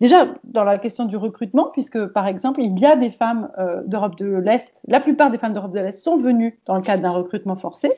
[0.00, 3.82] Déjà, dans la question du recrutement, puisque par exemple, il y a des femmes euh,
[3.86, 7.02] d'Europe de l'Est, la plupart des femmes d'Europe de l'Est sont venues dans le cadre
[7.02, 7.92] d'un recrutement forcé.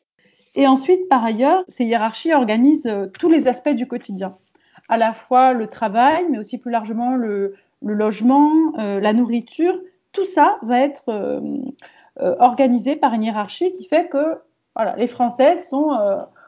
[0.57, 4.35] Et ensuite, par ailleurs, ces hiérarchies organisent euh, tous les aspects du quotidien,
[4.89, 9.79] à la fois le travail, mais aussi plus largement le, logement, euh, la nourriture.
[10.13, 11.61] Tout ça va être euh,
[12.39, 14.39] organisé par une hiérarchie qui fait que
[14.75, 15.91] voilà, les Françaises sont,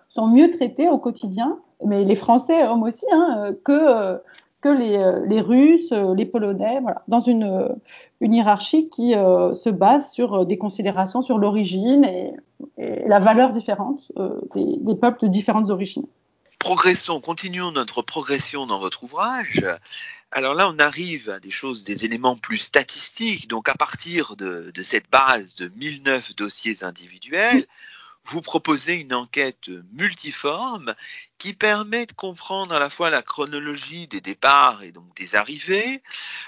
[0.08, 4.19] sont mieux traitées au quotidien mais les Français, hommes aussi, hein, que,
[4.62, 7.69] que les, les, Russes, les Polonais, voilà, dans une,
[8.19, 12.34] une hiérarchie qui se base sur des considérations sur l'origine et,
[12.78, 14.12] la valeur différente
[14.54, 16.06] des, des peuples de différentes origines
[16.60, 19.63] progressons, continuons notre progression dans votre ouvrage.
[20.32, 23.48] Alors là, on arrive à des choses, des éléments plus statistiques.
[23.48, 27.65] Donc à partir de, cette base de 1009 dossiers individuels,
[28.30, 30.94] vous proposez une enquête multiforme
[31.38, 36.02] qui permet de comprendre à la fois la chronologie des départs et donc des arrivées.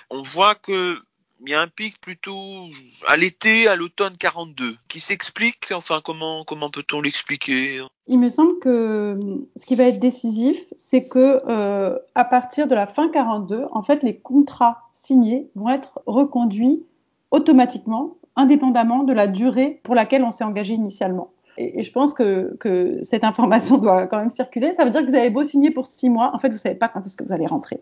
[0.10, 1.00] On voit que
[1.44, 2.68] il y a un pic plutôt
[3.08, 5.72] à l'été, à l'automne 42, qui s'explique.
[5.74, 7.82] Enfin, comment comment peut-on l'expliquer?
[8.08, 9.18] Il me semble que
[9.56, 13.82] ce qui va être décisif, c'est que euh, à partir de la fin 42, en
[13.82, 16.84] fait, les contrats signés vont être reconduits
[17.32, 21.32] automatiquement, indépendamment de la durée pour laquelle on s'est engagé initialement.
[21.62, 24.74] Et, je pense que, que cette information doit quand même circuler.
[24.76, 26.76] Ça veut dire que vous avez beau signer pour six mois, en fait, vous savez
[26.76, 27.82] pas quand est-ce que vous allez rentrer.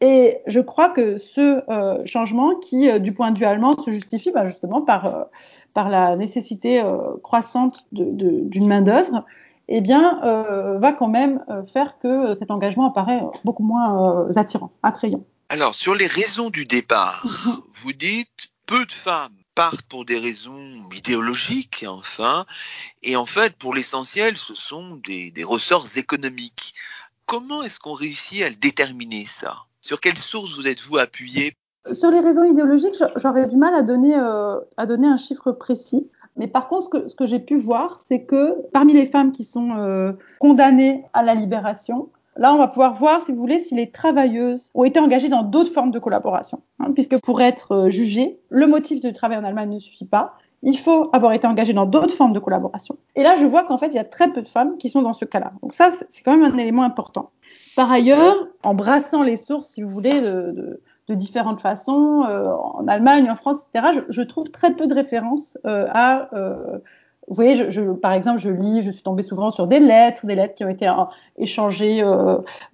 [0.00, 3.90] Et je crois que ce euh, changement, qui euh, du point de vue allemand se
[3.90, 5.24] justifie bah, justement par, euh,
[5.74, 6.82] par la nécessité
[7.22, 9.24] croissante d'une main-d'œuvre,
[9.68, 10.18] eh bien,
[10.80, 15.22] va quand même faire que cet engagement apparaît beaucoup moins attirant, attrayant.
[15.50, 17.56] Alors, sur les raisons du départ, mhm.
[17.74, 22.46] vous dites peu de femmes partent pour des raisons idéologiques, enfin,
[23.02, 26.74] et en fait, pour l'essentiel, ce sont des, des ressorts économiques.
[27.26, 29.52] Comment est-ce qu'on réussit à le déterminer, ça?
[29.80, 31.54] Sur quelle source vous êtes-vous appuyé?
[31.92, 36.08] Sur les raisons idéologiques, j'aurais du mal à donner, euh, à donner un chiffre précis.
[36.36, 39.32] Mais par contre, ce que, ce que j'ai pu voir, c'est que parmi les femmes
[39.32, 43.58] qui sont euh, condamnées à la libération, là, on va pouvoir voir, si vous voulez,
[43.58, 46.62] si les travailleuses ont été engagées dans d'autres formes de collaboration.
[46.78, 50.34] Hein, puisque pour être euh, jugée, le motif de travail en Allemagne ne suffit pas.
[50.62, 52.96] Il faut avoir été engagé dans d'autres formes de collaboration.
[53.14, 55.02] Et là, je vois qu'en fait, il y a très peu de femmes qui sont
[55.02, 55.52] dans ce cas-là.
[55.62, 57.30] Donc ça, c'est quand même un élément important.
[57.76, 63.30] Par ailleurs, en brassant les sources, si vous voulez, de, différentes façons, euh, en Allemagne,
[63.30, 66.28] en France, etc., je, trouve très peu de références euh, à.
[67.28, 67.68] Vous voyez,
[68.00, 70.68] par exemple, je lis, je suis tombée souvent sur des lettres, des lettres qui ont
[70.68, 70.90] été
[71.36, 72.02] échangées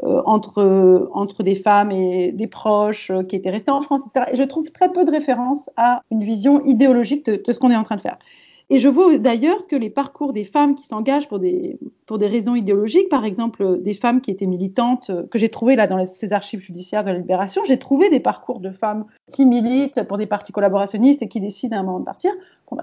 [0.02, 4.30] entre, entre des femmes et des proches qui étaient restés en France, etc.
[4.32, 7.76] Et je trouve très peu de références à une vision idéologique de ce qu'on est
[7.76, 8.18] en train de faire.
[8.70, 12.26] Et je vois d'ailleurs que les parcours des femmes qui s'engagent pour des, pour des
[12.26, 16.04] raisons idéologiques, par exemple des femmes qui étaient militantes, euh, que j'ai trouvé là dans
[16.06, 20.16] ces archives judiciaires de la Libération, j'ai trouvé des parcours de femmes qui militent pour
[20.16, 22.32] des partis collaborationnistes et qui décident à un moment de partir.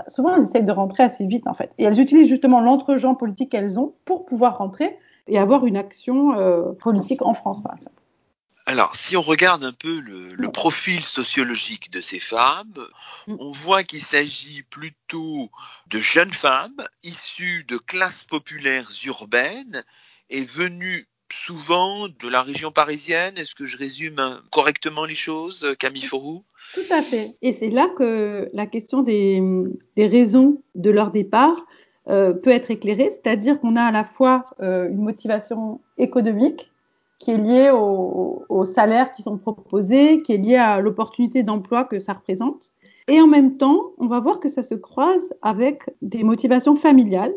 [0.07, 1.71] Souvent, elles essayent de rentrer assez vite en fait.
[1.77, 6.37] Et elles utilisent justement l'entre-gens politique qu'elles ont pour pouvoir rentrer et avoir une action
[6.37, 8.01] euh, politique en France, par exemple.
[8.65, 12.73] Alors, si on regarde un peu le, profil sociologique de ces femmes,
[13.27, 13.35] mm.
[13.39, 15.49] on voit qu'il s'agit plutôt
[15.87, 19.83] de jeunes femmes issues de classes populaires urbaines
[20.29, 23.37] et venues souvent de la région parisienne.
[23.37, 27.31] Est-ce que je résume correctement les choses, Camille Forou Tout à fait.
[27.41, 29.41] Et c'est là que la question des,
[29.97, 31.65] raisons de leur départ
[32.07, 36.71] euh, peut être éclairée, c'est-à-dire qu'on a à la fois euh, une motivation économique
[37.19, 41.99] qui est lié aux salaires qui sont proposés, qui est lié à l'opportunité d'emploi que
[41.99, 42.71] ça représente.
[43.07, 47.33] Et en même temps, on va voir que ça se croise avec des motivations familiales.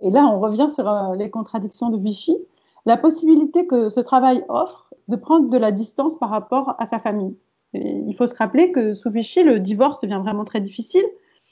[0.00, 2.36] Et là, on revient sur euh, les contradictions de Vichy.
[2.84, 6.98] La possibilité que ce travail offre de prendre de la distance par rapport à sa
[6.98, 7.34] famille.
[7.74, 11.04] Il faut se rappeler que sous Vichy, le divorce devient vraiment très difficile.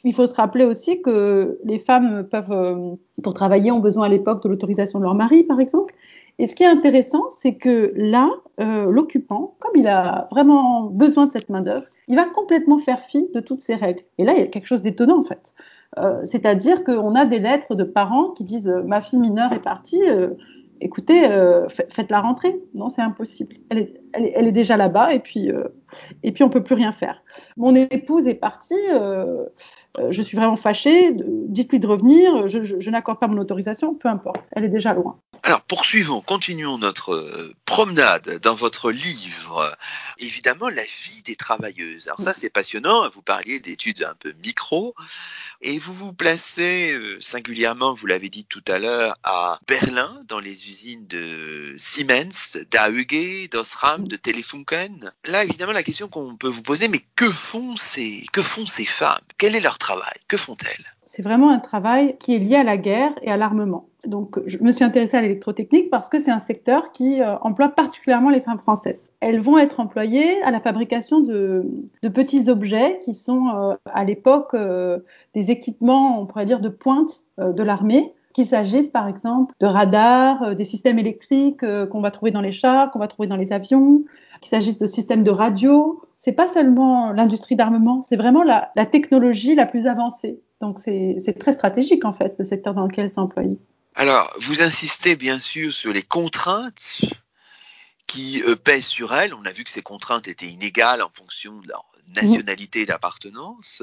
[0.05, 4.09] Il faut se rappeler aussi que les femmes peuvent, euh, pour travailler, ont besoin à
[4.09, 5.95] l'époque de l'autorisation de leur mari, par exemple.
[6.39, 8.31] Et ce qui est intéressant, c'est que là,
[8.61, 13.29] euh, l'occupant, comme il a vraiment besoin de cette main-d'œuvre, il va complètement faire fi
[13.33, 14.03] de toutes ces règles.
[14.19, 15.53] Et là, il y a quelque chose d'étonnant en fait.
[15.99, 20.01] Euh, c'est-à-dire qu'on a des lettres de parents qui disent Ma fille mineure est partie,
[20.83, 21.23] écoutez,
[21.69, 22.55] faites la rentrée.
[22.75, 23.57] Non, c'est impossible.
[23.71, 25.51] Elle est, elle est, déjà là-bas et puis,
[26.23, 27.23] et puis on ne peut plus rien faire.
[27.57, 28.75] Mon épouse est partie,
[30.11, 34.65] je suis vraiment fâchée, dites-lui de revenir, je n'accorde pas mon autorisation, peu importe, elle
[34.65, 35.19] est déjà loin.
[35.45, 39.77] Alors poursuivons, continuons notre euh, promenade dans votre livre.
[40.19, 42.07] Évidemment, la vie des travailleuses.
[42.07, 43.09] Alors ça, c'est passionnant.
[43.11, 44.95] Vous parliez d'études un peu micro.
[45.65, 50.41] Et vous vous placez euh, singulièrement, vous l'avez dit tout à l'heure, à Berlin, dans
[50.41, 55.13] les usines de Siemens, d'AEG, d'Osram, de Telefunken.
[55.25, 58.87] Là, évidemment, la question qu'on peut vous poser, mais que font ces, que font ces
[58.87, 59.23] femmes?
[59.39, 60.19] Quel est leur travail?
[60.27, 60.97] Que font-elles?
[61.15, 63.85] C'est vraiment un travail qui est lié à la guerre et à l'armement.
[64.07, 67.69] Donc, je me suis intéressée à l'électrotechnique parce que c'est un secteur qui euh, emploie
[67.69, 68.99] particulièrement les femmes françaises.
[69.21, 71.67] Elles vont être employées à la fabrication de,
[72.15, 75.01] petits objets qui sont euh, à l'époque euh,
[75.35, 78.15] des équipements, on pourrait dire, de pointe de l'armée.
[78.33, 81.61] qu'il s'agisse par exemple de radars, des systèmes électriques
[81.91, 84.03] qu'on va trouver dans les chars, qu'on va trouver dans les avions,
[84.41, 86.01] qu'il s'agisse de systèmes de radio.
[86.25, 90.41] C'est pas seulement l'industrie d'armement, c'est vraiment la, technologie la plus avancée.
[90.61, 93.59] Donc c'est très stratégique en fait le secteur dans lequel c'est employé.
[93.97, 97.01] Alors vous insistez bien sûr sur les contraintes
[98.07, 99.35] qui euh, pèsent sur elles.
[99.35, 103.83] On a vu que ces contraintes étaient inégales en fonction de leur nationalité d'appartenance.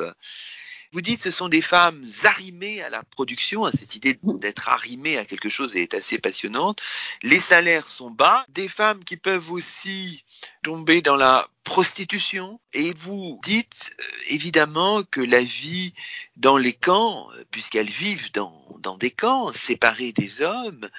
[0.91, 5.19] Vous dites ce sont des femmes arrimées à la production, hein, cette idée d'être arrimée
[5.19, 6.81] à quelque chose est assez passionnante.
[7.21, 10.23] Les salaires sont bas, des femmes qui peuvent aussi
[10.63, 15.93] tomber dans la prostitution et vous dites euh, évidemment que la vie
[16.37, 20.89] dans les camps, euh, puisqu'elles vivent dans, dans des camps séparés des hommes,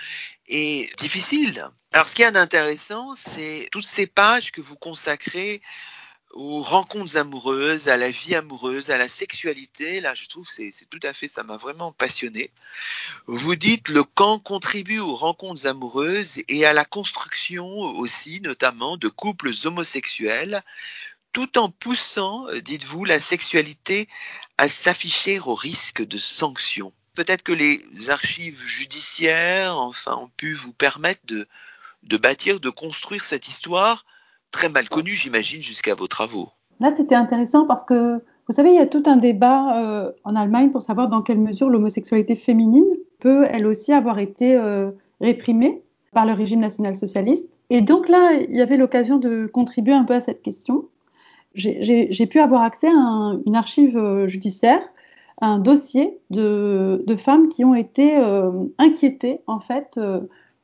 [0.47, 1.69] est difficile.
[1.91, 5.61] Alors ce qui est intéressant, c'est toutes ces pages que vous consacrez
[6.33, 10.01] aux rencontres amoureuses, à la vie amoureuse, à la sexualité.
[10.01, 12.51] Là, je trouve c'est c'est tout à fait, ça m'a vraiment passionné.
[13.27, 19.09] Vous dites le camp contribue aux rencontres amoureuses et à la construction aussi, notamment, de
[19.09, 20.63] couples homosexuels,
[21.33, 24.09] tout en poussant, dites-vous, la sexualité
[24.59, 26.93] à s'afficher au risque de sanctions.
[27.15, 31.47] Peut-être que les archives judiciaires, enfin, ont pu vous permettre de,
[32.03, 34.05] de bâtir, de construire cette histoire
[34.51, 36.49] très mal connu, j'imagine, jusqu'à vos travaux.
[36.81, 40.35] Là, c'était intéressant parce que, vous savez, il y a tout un débat euh, en
[40.35, 42.89] Allemagne pour savoir dans quelle mesure l'homosexualité féminine
[43.21, 44.91] peut, elle aussi, avoir été euh,
[45.21, 45.83] réprimée
[46.13, 47.47] par le régime national-socialiste.
[47.69, 50.87] Et donc là, il y avait l'occasion de contribuer un peu à cette question.
[51.55, 54.83] J'ai pu avoir accès à une archive euh, judiciaire,
[55.43, 58.15] un dossier de, femmes qui ont été
[58.79, 59.99] inquiétées, en fait,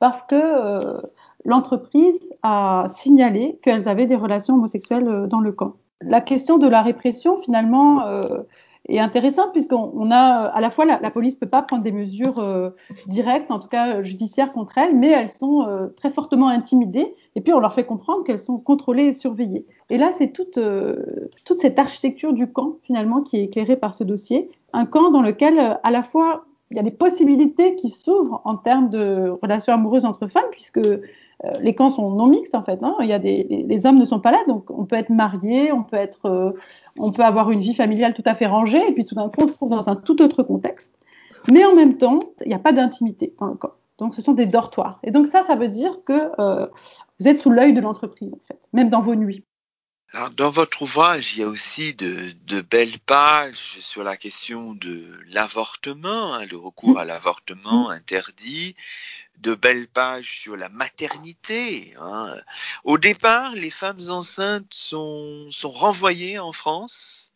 [0.01, 1.01] parce que
[1.47, 5.75] l'entreprise a signalé qu'elles avaient des relations homosexuelles euh, dans le camp.
[6.03, 8.43] La question de la répression, finalement, euh,
[8.89, 12.39] est intéressante puisqu'on a à la fois la, police ne peut pas prendre des mesures
[12.39, 12.71] euh,
[13.07, 17.53] directes, en tout cas judiciaires contre elles, mais elles sont très fortement intimidées et puis
[17.53, 19.67] on leur fait comprendre qu'elles sont contrôlées et surveillées.
[19.91, 20.61] Et là, c'est toute,
[21.45, 25.23] toute cette architecture du camp finalement qui est éclairée par ce dossier, un camp dans
[25.23, 29.73] lequel à la fois il y a des possibilités qui s'ouvrent en termes de relations
[29.73, 31.03] amoureuses entre femmes puisque euh,
[31.61, 32.83] les camps sont non mixtes en fait.
[32.83, 32.95] Hein.
[33.01, 35.71] Il y a des, les, hommes ne sont pas là, donc on peut être marié,
[35.73, 36.53] on peut être, euh,
[36.99, 39.43] on peut avoir une vie familiale tout à fait rangée, et puis tout d'un coup
[39.43, 40.93] on se trouve dans un tout autre contexte.
[41.49, 43.73] Mais en même temps, il n'y a pas d'intimité dans le camp.
[43.99, 44.99] Donc ce sont des dortoirs.
[45.05, 46.67] Et donc ça, ça veut dire que euh,
[47.21, 49.45] vous êtes sous l'œil de l'entreprise en fait, même dans vos nuits.
[50.13, 54.73] Alors, dans votre ouvrage, il y a aussi de, de belles pages sur la question
[54.73, 56.99] de l'avortement, hein, le recours mmh.
[56.99, 57.93] à l'avortement mmh.
[57.93, 58.77] interdit,
[59.39, 61.95] de belles pages sur la maternité.
[62.01, 62.35] Hein.
[62.85, 67.33] Au départ, les femmes enceintes sont, sont renvoyées en France.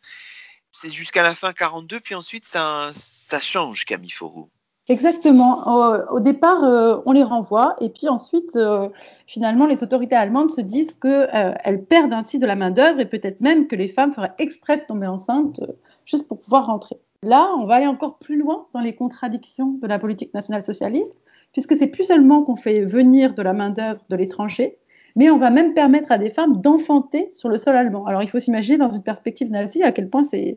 [0.72, 2.92] C'est jusqu'à la fin 42, puis ensuite ça,
[3.40, 4.48] change, Camille Forou.
[4.88, 6.08] Exactement.
[6.10, 8.88] Au, départ, euh, on les renvoie, et puis ensuite, euh,
[9.26, 13.40] finalement, les autorités allemandes se disent qu'elles euh, perdent ainsi de la main-d'œuvre, et peut-être
[13.40, 15.60] même que les femmes feraient exprès de tomber enceintes
[16.06, 16.98] juste pour pouvoir rentrer.
[17.22, 21.14] Là, on va aller encore plus loin dans les contradictions de la politique nationale socialiste,
[21.52, 24.78] puisque c'est plus seulement qu'on fait venir de la main-d'œuvre de l'étranger,
[25.16, 28.06] mais on va même permettre à des femmes d'enfanter sur le sol allemand.
[28.06, 30.56] Alors il faut s'imaginer dans une perspective nazie à quel point c'est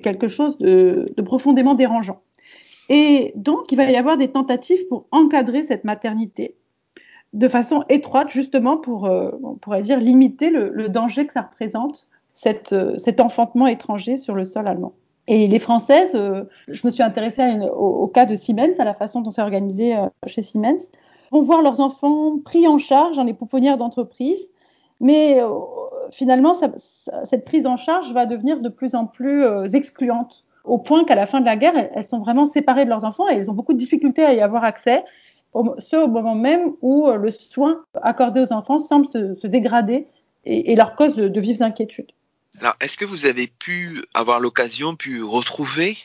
[0.00, 2.20] quelque chose de, profondément dérangeant.
[2.88, 6.56] Et donc il va y avoir des tentatives pour encadrer cette maternité
[7.32, 9.30] de façon étroite, justement pour, euh,
[9.80, 12.06] dire, limiter le, danger que ça représente,
[12.72, 14.94] euh, cet enfantement étranger sur le sol allemand.
[15.26, 17.42] Et les Françaises, euh, je me suis intéressée
[17.74, 20.90] au, cas de Siemens, à la façon dont c'est organisé euh, chez Siemens,
[21.32, 24.48] vont voir leurs enfants pris en charge dans les pouponnières d'entreprise.
[25.00, 25.48] Mais euh,
[26.10, 29.44] finalement, cette prise en charge va devenir de plus en plus
[29.74, 33.04] excluante, au point qu'à la fin de la guerre, elles, sont vraiment séparées de leurs
[33.04, 35.04] enfants et elles ont beaucoup de difficultés à y avoir accès,
[35.78, 40.06] ce au moment même où le soin accordé aux enfants semble se, dégrader
[40.44, 42.12] et, leur cause de vives inquiétudes.
[42.60, 45.96] Alors, est-ce que vous avez pu avoir l'occasion, pu retrouver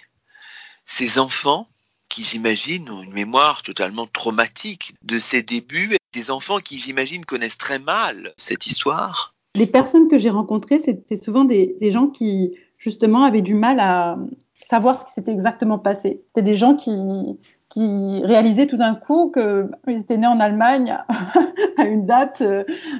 [0.86, 1.68] ces enfants
[2.10, 7.60] qui, j'imagine, ont une mémoire totalement traumatique de ces débuts, des enfants qui, j'imagine, connaissent
[7.60, 9.36] très mal cette histoire?
[9.56, 14.18] Les personnes que j'ai rencontrées, c'était souvent des, gens qui, justement, avaient du mal à
[14.62, 16.24] savoir ce qui s'était exactement passé.
[16.28, 17.38] C'était des gens qui,
[17.70, 20.97] qui réalisaient tout d'un coup qu'ils étaient nés en Allemagne
[21.78, 22.43] à une date,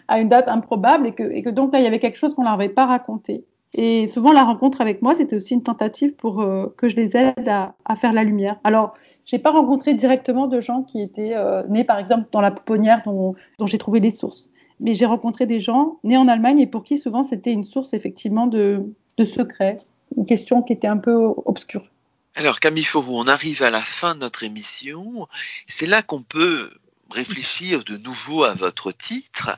[0.07, 2.36] à une date improbable et que, et que donc là, il y avait quelque chose
[2.36, 3.45] qu'on leur avait pas raconté.
[3.74, 7.15] Et souvent, la rencontre avec moi, c'était aussi une tentative pour euh, que je les
[7.15, 8.59] aide à, à, faire la lumière.
[8.63, 8.93] Alors,
[9.26, 13.03] j'ai pas rencontré directement de gens qui étaient euh, nés, par exemple, dans la pouponnière
[13.05, 14.49] dont, dont j'ai trouvé les sources.
[14.80, 17.93] Mais j'ai rencontré des gens nés en Allemagne et pour qui souvent c'était une source
[17.93, 19.80] effectivement de, de secret,
[20.17, 21.15] une question qui était un peu
[21.45, 21.91] obscure.
[22.36, 25.27] Alors Camille Faurou, on arrive à la fin de notre émission.
[25.67, 26.71] C'est là qu'on peut
[27.09, 29.57] réfléchir de nouveau à votre titre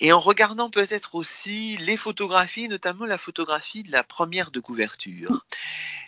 [0.00, 5.44] et en regardant peut-être aussi les photographies, notamment la photographie de la première de couverture.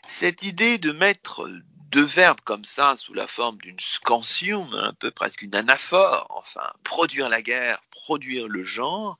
[0.05, 1.49] Cette idée de mettre
[1.91, 6.69] deux verbes comme ça sous la forme d'une scansion, un peu presque une anaphore, enfin,
[6.85, 9.19] produire la guerre, produire le genre,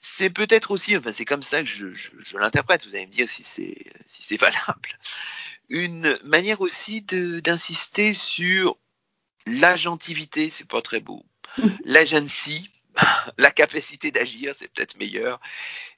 [0.00, 1.86] c'est peut-être aussi, enfin c'est comme ça que je,
[2.36, 4.98] l'interprète, vous allez me dire si c'est valable,
[5.68, 8.76] une manière aussi d'insister sur
[9.46, 11.24] l'agentivité, c'est pas très beau,
[11.84, 12.70] l'agency,
[13.38, 15.40] la capacité d'agir, c'est peut-être meilleur,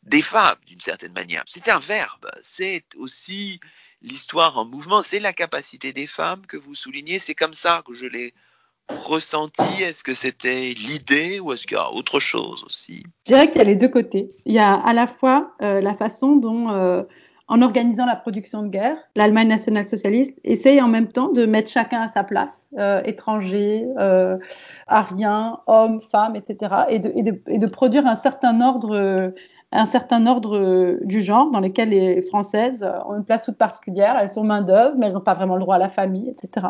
[0.03, 1.45] des femmes d'une certaine manière.
[1.47, 3.61] C'est un verbe, c'est aussi
[4.03, 7.95] l'histoire en mouvement, c'est la capacité des femmes que vous soulignez, c'est comme ça que
[7.95, 8.35] je l'ai
[8.89, 9.83] ressenti.
[9.83, 13.05] Est-ce que c'était l'idée ou est-ce qu'il y a autre chose aussi?
[13.27, 14.29] Je dirais qu'il y a les deux côtés.
[14.47, 17.03] Il y a à la fois euh, la façon dont euh,
[17.51, 22.01] en organisant la production de guerre, l'Allemagne nationale-socialiste essaye en même temps de mettre chacun
[22.01, 24.39] à sa place, euh, étrangers, euh,
[24.87, 29.33] ariens, hommes, femmes, etc., et de, produire un certain ordre,
[29.73, 34.17] un certain ordre du genre dans lequel les Françaises ont une place toute particulière.
[34.19, 36.69] Elles sont main d'œuvre, mais elles n'ont pas vraiment le droit à la famille, etc.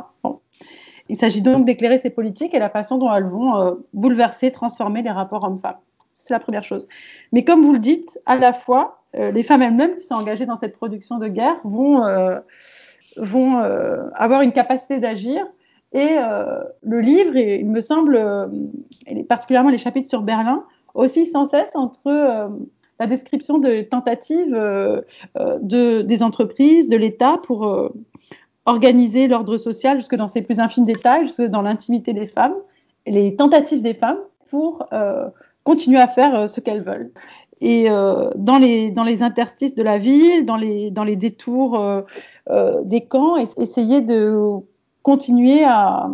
[1.11, 5.03] Il s'agit donc d'éclairer ces politiques et la façon dont elles vont euh, bouleverser, transformer
[5.03, 5.79] les rapports hommes-femmes.
[6.15, 6.87] C'est la première chose.
[7.33, 10.47] Mais comme vous le dites, à la fois, euh, les femmes elles-mêmes qui sont engagées
[10.47, 12.39] dans cette production de guerre vont, euh,
[13.17, 15.45] vont euh, avoir une capacité d'agir.
[15.93, 16.19] Et
[16.83, 18.17] le livre, il me semble,
[19.09, 20.63] et particulièrement les chapitres sur Berlin,
[20.95, 22.49] aussi sans cesse entre
[23.01, 27.91] la description de tentatives de, des entreprises, de l'État pour
[28.67, 32.55] organiser l'ordre social jusque dans ses plus infimes détails, jusque dans l'intimité des femmes,
[33.05, 34.89] et les tentatives des femmes pour
[35.65, 37.11] continuer à faire ce qu'elles veulent
[37.61, 41.79] et euh, dans, les, dans les interstices de la ville, dans les, dans les détours
[41.79, 42.03] euh,
[42.49, 44.55] euh, des camps, et, essayer de
[45.03, 46.09] continuer à,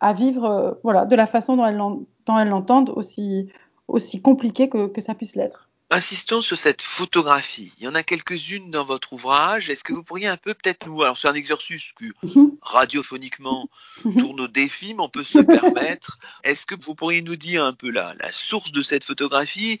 [0.00, 3.48] à vivre voilà, de la façon dont elles, l'entendent, aussi,
[3.88, 5.68] aussi compliqué que, que ça puisse l'être.
[5.94, 7.70] Insistons sur cette photographie.
[7.78, 9.68] Il y en a quelques-unes dans votre ouvrage.
[9.68, 11.02] Est-ce que vous pourriez un peu peut-être nous...
[11.02, 12.52] Alors c'est un exercice qui mhm.
[12.62, 13.68] radiophoniquement
[14.02, 14.16] mhm.
[14.16, 16.18] tourne au défi, mais on peut se le permettre.
[16.44, 19.80] Est-ce que vous pourriez nous dire un peu la, la source de cette photographie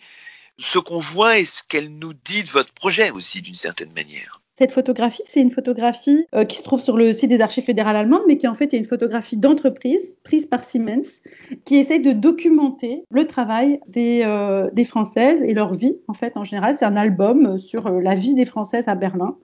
[0.58, 4.42] ce qu'on voit et ce qu'elle nous dit de votre projet aussi d'une certaine manière.
[4.58, 7.96] Cette photographie, c'est une photographie euh, qui se trouve sur le site des archives fédérales
[7.96, 11.22] allemandes, mais qui en fait est une photographie d'entreprise prise par Siemens,
[11.64, 15.96] qui essaye de documenter le travail des, euh, des Françaises et leur vie.
[16.06, 19.36] En fait, en général, c'est un album sur euh, la vie des Françaises à Berlin,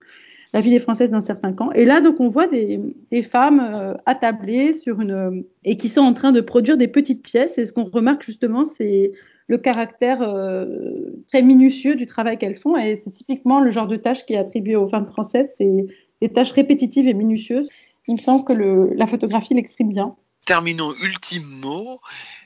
[0.53, 1.73] la vie des Françaises dans certains camps.
[1.73, 2.79] Et là, donc, on voit des,
[3.11, 7.59] des femmes attablées sur une et qui sont en train de produire des petites pièces.
[7.59, 9.13] Et ce qu'on remarque justement, c'est
[9.49, 12.77] le caractère euh, très minutieux du travail qu'elles font.
[12.77, 15.87] Et c'est typiquement le genre de tâche qui est attribué aux femmes françaises, c'est
[16.21, 17.69] des tâches répétitives et minutieuses.
[18.07, 18.53] Il me semble que
[18.95, 20.17] la photographie l'exprime bien.
[20.45, 22.01] Terminons ultime mot.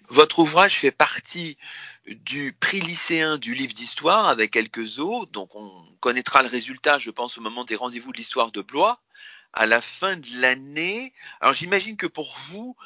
[0.08, 1.56] Votre ouvrage fait partie
[2.06, 5.30] du prix lycéen du livre d'histoire avec quelques autres.
[5.32, 9.00] Donc on connaîtra le résultat, je pense, au moment des rendez-vous de l'histoire de Blois
[9.52, 11.12] à la fin de l'année.
[11.40, 12.76] Alors j'imagine que pour vous,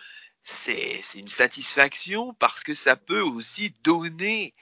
[0.49, 4.55] c'est une satisfaction parce que ça peut aussi donner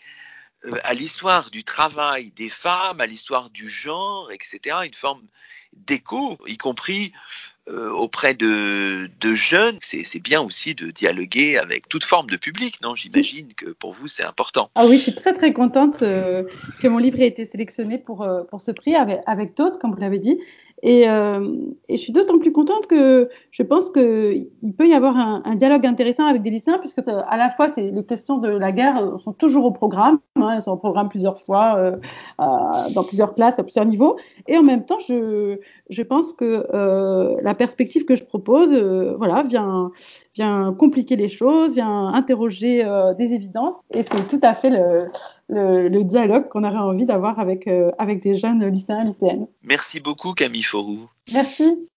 [0.64, 5.22] euh, à l'histoire du travail des femmes, à l'histoire du genre, etc., une forme
[5.74, 7.12] d'écho, y compris
[7.68, 9.76] euh, auprès de, jeunes.
[9.82, 12.94] C'est bien aussi de dialoguer avec toute forme de public, non?
[12.94, 14.70] J'imagine que pour vous, c'est important.
[14.76, 16.44] Ah oui, je suis très très contente euh,
[16.80, 20.18] que mon livre ait été sélectionné pour, pour ce prix avec d'autres, comme vous l'avez
[20.18, 20.38] dit.
[20.86, 21.56] Et, euh,
[21.88, 25.86] et, je suis d'autant plus contente que je pense qu'il peut y avoir un, dialogue
[25.86, 29.32] intéressant avec des lycéens, puisque à la fois les questions de la guerre euh, sont
[29.32, 31.96] toujours au programme, hein, elles sont au programme plusieurs fois, euh,
[32.38, 32.44] euh,
[32.94, 37.54] dans plusieurs classes, à plusieurs niveaux, et en même temps, je, pense que euh, la
[37.54, 39.90] perspective que je propose euh, voilà, vient
[40.78, 42.84] compliquer les choses, vient interroger
[43.16, 45.08] des évidences, et c'est tout à fait le,
[45.48, 49.46] le, le dialogue qu'on aurait envie d'avoir avec, euh, avec des jeunes lycéens et lycéennes.
[49.62, 51.08] Merci beaucoup Camille Forou.
[51.32, 51.88] Merci.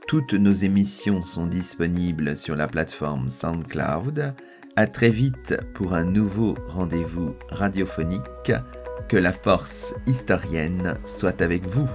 [0.06, 4.34] Toutes nos émissions sont disponibles sur la plateforme SoundCloud.
[4.76, 8.52] À très vite pour un nouveau rendez-vous radiophonique.
[9.08, 11.88] Que la force historienne soit avec vous.